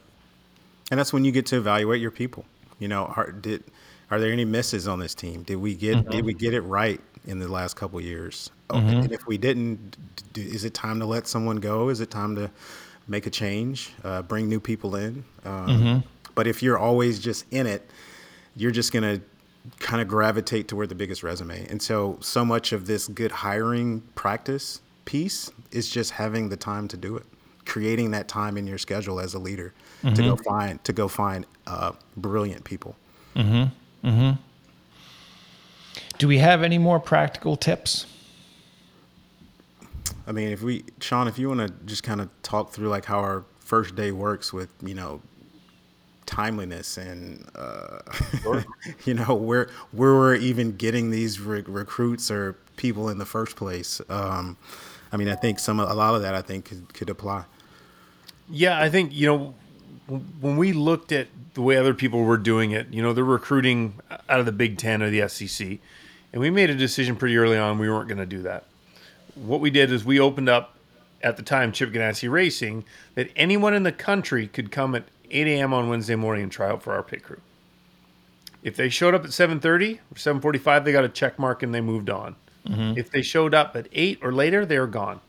[0.95, 2.45] and that's when you get to evaluate your people.
[2.78, 3.64] You know, are, did
[4.12, 5.42] are there any misses on this team?
[5.42, 6.09] Did we get mm-hmm.
[6.09, 8.53] did we get it right in the last couple years?
[8.70, 9.01] Oh, mm-hmm.
[9.01, 9.97] And if we didn't,
[10.36, 11.88] is it time to let someone go?
[11.88, 12.49] Is it time to
[13.09, 15.24] make a change, uh, bring new people in?
[15.45, 16.09] Um, mm-hmm.
[16.36, 17.90] But if you're always just in it,
[18.55, 19.20] you're just gonna
[19.80, 21.66] kind of gravitate to where the biggest resume.
[21.66, 26.86] And so, so much of this good hiring practice piece is just having the time
[26.86, 27.26] to do it,
[27.66, 30.14] creating that time in your schedule as a leader mm-hmm.
[30.14, 30.44] to go mm-hmm.
[30.44, 32.96] find to go find uh, brilliant people.
[33.34, 34.08] Mm-hmm.
[34.08, 34.40] Mm-hmm.
[36.18, 38.06] Do we have any more practical tips?
[40.26, 43.04] I mean, if we, Shaun, if you want to just kind of talk through like
[43.04, 45.20] how our first day works with, you know,
[46.26, 47.98] timeliness and, uh,
[48.42, 48.64] sure.
[49.04, 53.56] you know, where where we're even getting these re- recruits or people in the first
[53.56, 54.00] place.
[54.08, 54.56] Um,
[55.12, 57.44] I mean, I think some a lot of that I think could, could apply.
[58.49, 59.55] Yeah, I think you know
[60.40, 64.01] when we looked at the way other people were doing it, you know, they're recruiting
[64.28, 65.78] out of the Big Ten or the SEC,
[66.32, 68.64] and we made a decision pretty early on we weren't going to do that.
[69.34, 70.76] What we did is we opened up
[71.22, 72.84] at the time Chip Ganassi Racing
[73.14, 75.72] that anyone in the country could come at 8 a.m.
[75.72, 77.40] on Wednesday morning and try out for our pit crew.
[78.62, 81.80] If they showed up at 7:30 or 7:45, they got a check mark and they
[81.80, 82.36] moved on.
[82.66, 82.99] Mm-hmm.
[82.99, 85.20] If they showed up at eight or later, they're gone.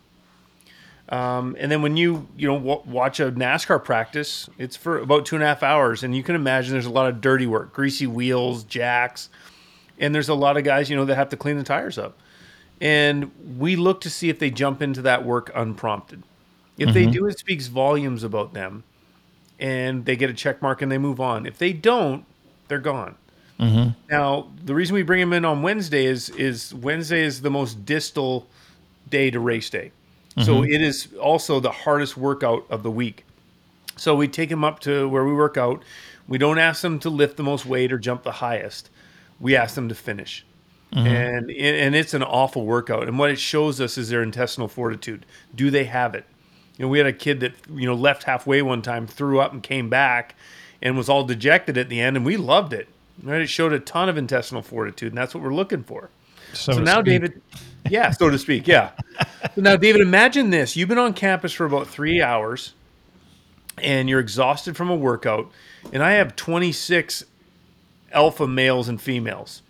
[1.09, 5.25] Um, and then when you you know w- watch a NASCAR practice, it's for about
[5.25, 7.73] two and a half hours, and you can imagine there's a lot of dirty work,
[7.73, 9.29] greasy wheels, jacks,
[9.99, 12.17] and there's a lot of guys you know that have to clean the tires up.
[12.81, 16.23] And we look to see if they jump into that work unprompted.
[16.77, 16.93] If mm-hmm.
[16.93, 18.83] they do, it speaks volumes about them,
[19.59, 21.45] and they get a check mark and they move on.
[21.45, 22.25] If they don't,
[22.67, 23.15] they're gone.
[24.09, 27.85] Now, the reason we bring them in on Wednesday is is Wednesday is the most
[27.85, 28.47] distal
[29.09, 29.91] day to race day,
[30.43, 30.71] so mm-hmm.
[30.71, 33.25] it is also the hardest workout of the week.
[33.95, 35.83] So we take them up to where we work out.
[36.27, 38.89] We don't ask them to lift the most weight or jump the highest.
[39.39, 40.45] We ask them to finish.
[40.91, 41.07] Mm-hmm.
[41.07, 43.07] And and it's an awful workout.
[43.07, 45.25] And what it shows us is their intestinal fortitude.
[45.53, 46.25] Do they have it?
[46.77, 49.53] You know, we had a kid that you know left halfway one time, threw up
[49.53, 50.35] and came back,
[50.81, 52.87] and was all dejected at the end, and we loved it.
[53.23, 53.41] Right?
[53.41, 56.09] It showed a ton of intestinal fortitude, and that's what we're looking for.
[56.55, 57.05] So, So now, speak.
[57.05, 57.41] David,
[57.89, 58.91] yeah, so to speak, yeah.
[59.53, 62.73] So now, David, imagine this: you've been on campus for about three hours,
[63.77, 65.51] and you're exhausted from a workout,
[65.93, 67.25] and I have 26
[68.11, 69.61] alpha males and females,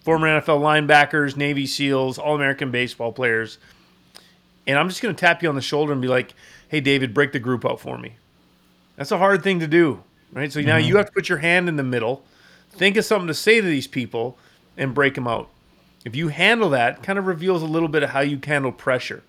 [0.00, 3.58] former NFL linebackers, Navy SEALs, All American baseball players,
[4.66, 6.34] and I'm just going to tap you on the shoulder and be like,
[6.68, 8.16] "Hey, David, break the group out for me."
[8.96, 10.52] That's a hard thing to do, right?
[10.52, 10.88] So now mm-hmm.
[10.88, 12.24] you have to put your hand in the middle,
[12.70, 14.36] think of something to say to these people,
[14.76, 15.50] and break them out.
[16.04, 19.22] If you handle that, kind of reveals a little bit of how you handle pressure.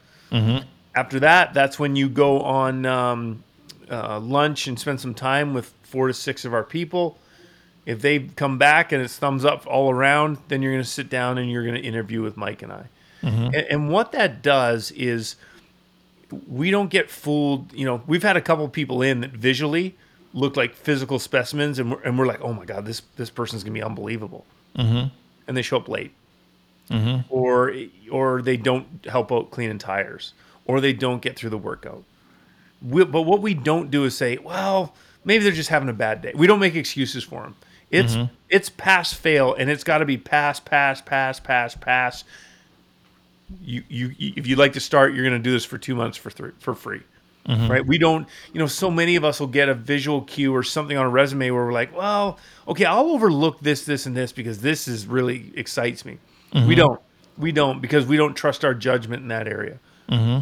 [0.95, 3.43] After that, that's when you go on um,
[3.89, 7.17] uh, lunch and spend some time with four to six of our people.
[7.86, 11.09] If they come back and it's thumbs up all around, then you're going to sit
[11.09, 12.86] down and you're going to interview with Mike and I.
[13.45, 15.36] And, and what that does is
[16.47, 17.74] we don't get fooled.
[17.74, 19.95] You know, we've had a couple people in that visually
[20.34, 23.63] look like physical specimens, and we're, and we're like, oh my god, this this person's
[23.63, 24.45] gonna be unbelievable,
[24.78, 25.07] mm-hmm.
[25.47, 26.11] and they show up late,
[26.89, 27.31] Mm-hmm.
[27.31, 27.73] or
[28.11, 30.33] or they don't help out cleaning tires,
[30.65, 32.03] or they don't get through the workout.
[32.81, 36.21] We, but what we don't do is say, well, maybe they're just having a bad
[36.21, 36.31] day.
[36.33, 37.55] We don't make excuses for them.
[37.91, 38.33] It's mm-hmm.
[38.49, 42.23] it's pass fail, and it's got to be pass pass pass pass pass
[43.63, 46.17] you, you if you'd like to start, you're going to do this for two months
[46.17, 47.01] for three, for free,
[47.47, 47.71] mm-hmm.
[47.71, 47.85] right?
[47.85, 50.97] We don't, you know, so many of us will get a visual cue or something
[50.97, 52.37] on a resume where we're like, well,
[52.67, 56.19] okay, I'll overlook this, this, and this because this is really excites me.
[56.53, 56.99] We don't,
[57.37, 59.79] we don't because we don't trust our judgment in that area.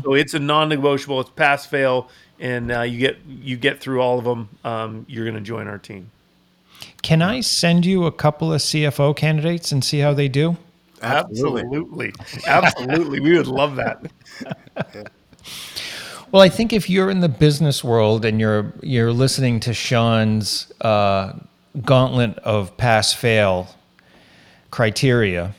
[0.03, 1.19] So it's a non-negotiable.
[1.19, 4.49] It's pass fail, and uh, you get you get through all of them.
[4.63, 6.09] Um, you're going to join our team.
[7.01, 10.55] Can I send you a couple of CFO candidates and see how they do?
[11.01, 12.13] Absolutely,
[12.47, 14.09] absolutely, we would love that.
[16.29, 20.69] Well, I think if you're in the business world and you're you're listening to Shaun's
[20.81, 21.31] uh,
[21.85, 23.69] gauntlet of pass fail
[24.69, 25.55] criteria,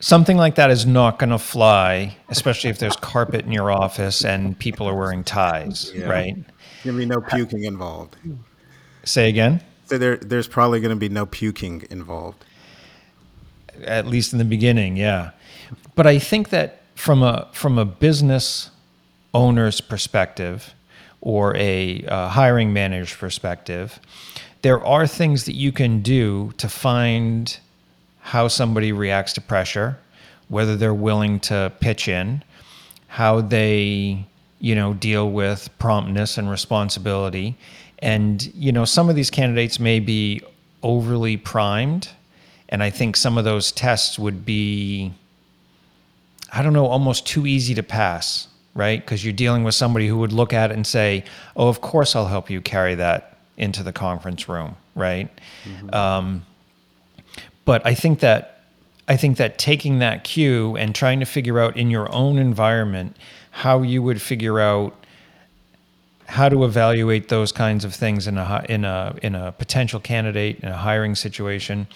[0.00, 4.24] something like that is not going to fly, especially if there's carpet in your office
[4.24, 6.06] and people are wearing ties, Yeah.
[6.06, 6.36] right?
[6.84, 8.16] Gonna be no puking involved.
[9.04, 9.60] Say again.
[9.86, 12.44] So there, there's probably going to be no puking involved.
[13.84, 15.30] at least in the beginning, yeah.
[15.94, 18.70] But I think that from a from a business
[19.34, 20.74] owner's perspective
[21.20, 24.00] or a uh, hiring manager's perspective,
[24.62, 27.58] there are things that you can do to find
[28.26, 29.98] how somebody reacts to pressure,
[30.48, 32.42] whether they're willing to pitch in,
[33.08, 34.26] how they
[34.58, 37.56] you know deal with promptness and responsibility.
[38.00, 40.42] And you know some of these candidates may be
[40.82, 42.08] overly primed
[42.68, 45.12] and i think some of those tests would be
[46.52, 49.00] i don't know almost too easy to pass right?
[49.00, 51.24] Because you're dealing with somebody who would look at it and say
[51.56, 55.28] oh of course i'll help you carry that into the conference room right?
[55.94, 56.44] Um,
[57.66, 58.62] but I think that
[59.08, 63.16] I think that taking that cue and trying to figure out in your own environment
[63.50, 64.94] how you would figure out
[66.26, 70.58] how to evaluate those kinds of things in a in a in a potential candidate
[70.60, 71.86] in a hiring situation,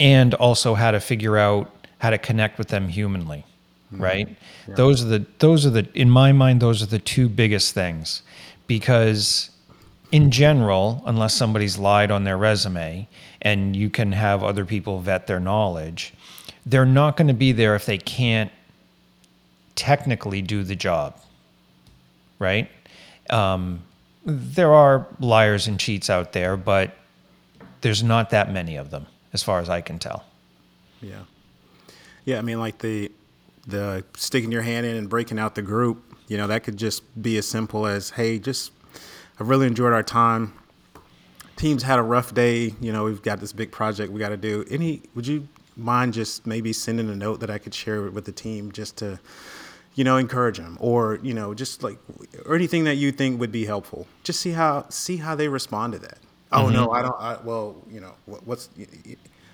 [0.00, 3.44] and also how to figure out how to connect with them humanly,
[3.92, 4.02] mm-hmm.
[4.02, 4.36] right?
[4.66, 8.22] Those are the those are the in my mind those are the two biggest things,
[8.66, 9.50] because
[10.10, 13.08] in general, unless somebody's lied on their resume
[13.42, 16.14] and you can have other people vet their knowledge,
[16.64, 18.50] they're not going to be there if they can't
[19.74, 21.18] technically do the job,
[22.38, 22.70] right?
[23.30, 23.82] Um,
[24.24, 26.96] there are liars and cheats out there, but
[27.80, 30.24] there's not that many of them, as far as I can tell.
[31.00, 31.20] Yeah.
[32.24, 33.10] Yeah, I mean, like the
[33.66, 36.02] the sticking your hand in and breaking out the group.
[36.26, 38.72] You know, that could just be as simple as, hey, just
[39.40, 40.52] I really enjoyed our time.
[41.56, 42.74] Teams had a rough day.
[42.80, 44.64] You know, we've got this big project we got to do.
[44.70, 45.02] Any?
[45.14, 48.72] Would you mind just maybe sending a note that I could share with the team
[48.72, 49.18] just to,
[49.94, 51.98] you know, encourage them, or you know, just like
[52.46, 54.06] or anything that you think would be helpful.
[54.24, 56.18] Just see how see how they respond to that.
[56.50, 56.96] Oh no, mm-hmm.
[56.96, 57.16] I don't.
[57.18, 58.70] I, well, you know, what, what's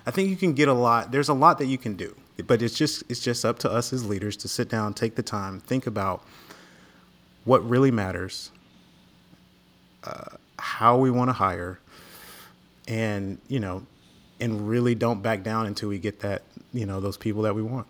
[0.05, 1.11] I think you can get a lot.
[1.11, 2.15] There's a lot that you can do,
[2.45, 5.23] but it's just it's just up to us as leaders to sit down, take the
[5.23, 6.23] time, think about
[7.43, 8.51] what really matters,
[10.05, 11.79] uh, how we want to hire,
[12.87, 13.85] and you know,
[14.39, 16.43] and really don't back down until we get that
[16.73, 17.87] you know those people that we want.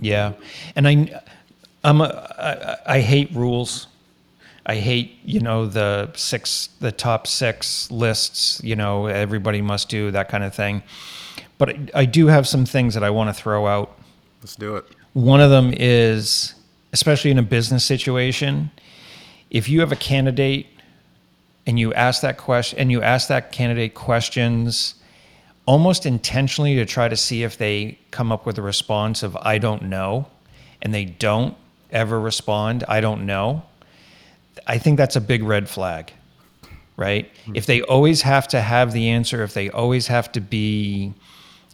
[0.00, 0.32] Yeah,
[0.74, 1.22] and I,
[1.84, 3.86] I'm a, I, I hate rules.
[4.64, 8.60] I hate you know the six, the top six lists.
[8.62, 10.82] You know, everybody must do that kind of thing.
[11.58, 13.96] But I, I do have some things that I want to throw out.
[14.40, 14.84] Let's do it.
[15.12, 16.54] One of them is,
[16.92, 18.70] especially in a business situation,
[19.50, 20.66] if you have a candidate
[21.66, 24.94] and you ask that question and you ask that candidate questions
[25.66, 29.58] almost intentionally to try to see if they come up with a response of I
[29.58, 30.26] don't know
[30.80, 31.56] and they don't
[31.90, 33.62] ever respond I don't know
[34.66, 36.12] I think that's a big red flag
[36.96, 37.56] right mm-hmm.
[37.56, 41.14] if they always have to have the answer if they always have to be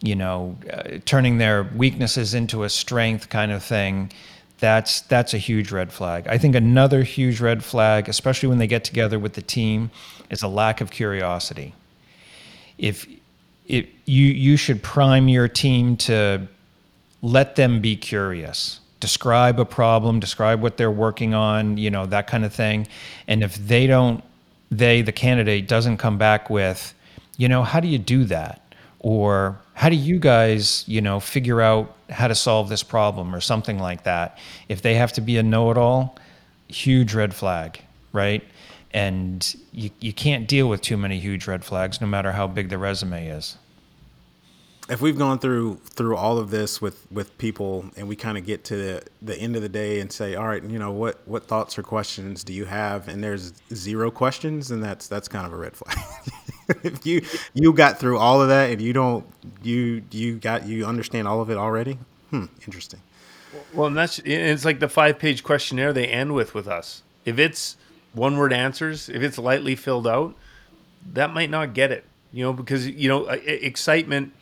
[0.02, 4.12] you know uh, turning their weaknesses into a strength kind of thing
[4.58, 6.26] that's that's a huge red flag.
[6.28, 9.90] I think another huge red flag, especially when they get together with the team,
[10.30, 11.74] is a lack of curiosity.
[12.76, 13.06] If
[13.66, 16.48] it, you you should prime your team to
[17.22, 18.80] let them be curious.
[19.00, 22.88] Describe a problem, describe what they're working on, you know, that kind of thing.
[23.28, 24.24] And if they don't
[24.70, 26.94] they the candidate doesn't come back with,
[27.36, 28.60] you know, how do you do that?
[28.98, 33.40] Or how do you guys, you know, figure out how to solve this problem or
[33.40, 34.36] something like that?
[34.68, 36.18] If they have to be a know-it-all,
[36.66, 37.80] huge red flag,
[38.12, 38.42] right?
[38.92, 42.70] And you, you can't deal with too many huge red flags, no matter how big
[42.70, 43.56] the resume is.
[44.88, 48.44] If we've gone through through all of this with with people, and we kind of
[48.44, 51.20] get to the, the end of the day and say, all right, you know, what
[51.26, 53.06] what thoughts or questions do you have?
[53.06, 55.98] And there's zero questions, and that's that's kind of a red flag.
[56.82, 57.22] if you
[57.54, 59.24] you got through all of that and you don't
[59.62, 61.98] you you got you understand all of it already
[62.30, 63.00] hmm interesting
[63.72, 67.38] well and that's it's like the five page questionnaire they end with with us if
[67.38, 67.76] it's
[68.12, 70.34] one word answers if it's lightly filled out
[71.12, 74.32] that might not get it you know because you know excitement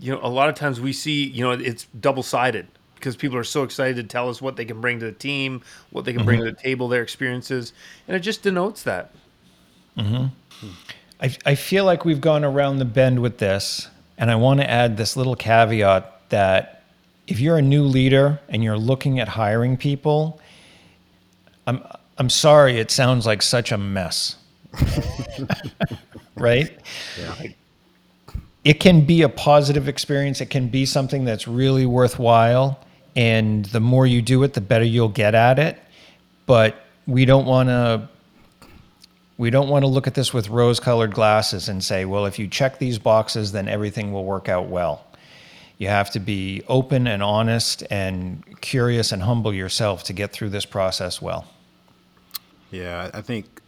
[0.00, 2.66] you know a lot of times we see you know it's double sided
[3.02, 5.60] because people are so excited to tell us what they can bring to the team,
[5.90, 6.26] what they can mm-hmm.
[6.26, 7.72] bring to the table, their experiences,
[8.06, 9.10] and it just denotes that.
[9.98, 10.68] Mm-hmm.
[11.22, 14.68] I, I feel like we've gone around the bend with this, and I want to
[14.68, 16.82] add this little caveat that
[17.28, 20.40] if you're a new leader and you're looking at hiring people,
[21.66, 21.82] I'm
[22.18, 24.36] I'm sorry it sounds like such a mess.
[26.36, 26.70] right?
[27.18, 27.34] Yeah.
[28.64, 30.40] It can be a positive experience.
[30.40, 32.78] It can be something that's really worthwhile.
[33.16, 35.78] And the more you do it, the better you'll get at it.
[36.46, 38.08] But we don't want to
[39.42, 42.38] we don't want to look at this with rose colored glasses and say, well, if
[42.38, 45.04] you check these boxes, then everything will work out well.
[45.78, 50.50] You have to be open and honest and curious and humble yourself to get through
[50.50, 51.44] this process well.
[52.70, 53.60] Yeah, I think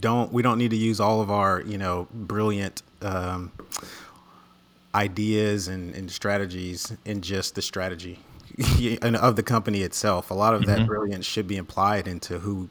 [0.00, 3.52] don't we don't need to use all of our you know brilliant um,
[4.96, 8.18] ideas and, and strategies in just the strategy
[9.00, 10.32] and of the company itself.
[10.32, 10.86] A lot of that mm-hmm.
[10.86, 12.68] brilliance should be implied into who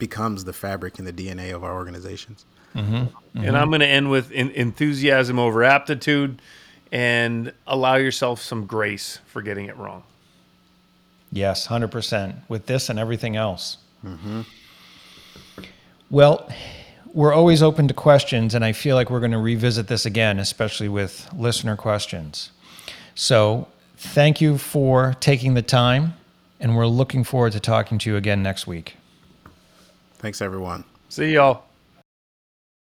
[0.00, 2.44] becomes the fabric and the DNA of our organizations.
[2.74, 2.94] Mm-hmm.
[2.94, 3.44] Mm-hmm.
[3.44, 6.42] And I'm going to end with in, enthusiasm over aptitude
[6.90, 10.02] and allow yourself some grace for getting it wrong.
[11.30, 13.78] Yes, 100% with this and everything else.
[14.04, 14.40] Mm-hmm.
[16.10, 16.50] Well,
[17.12, 20.40] we're always open to questions, and I feel like we're going to revisit this again,
[20.40, 22.50] especially with listener questions.
[23.14, 26.14] So, thank you for taking the time,
[26.58, 28.96] and we're looking forward to talking to you again next week.
[30.20, 30.84] Thanks, everyone.
[31.08, 31.64] See y'all.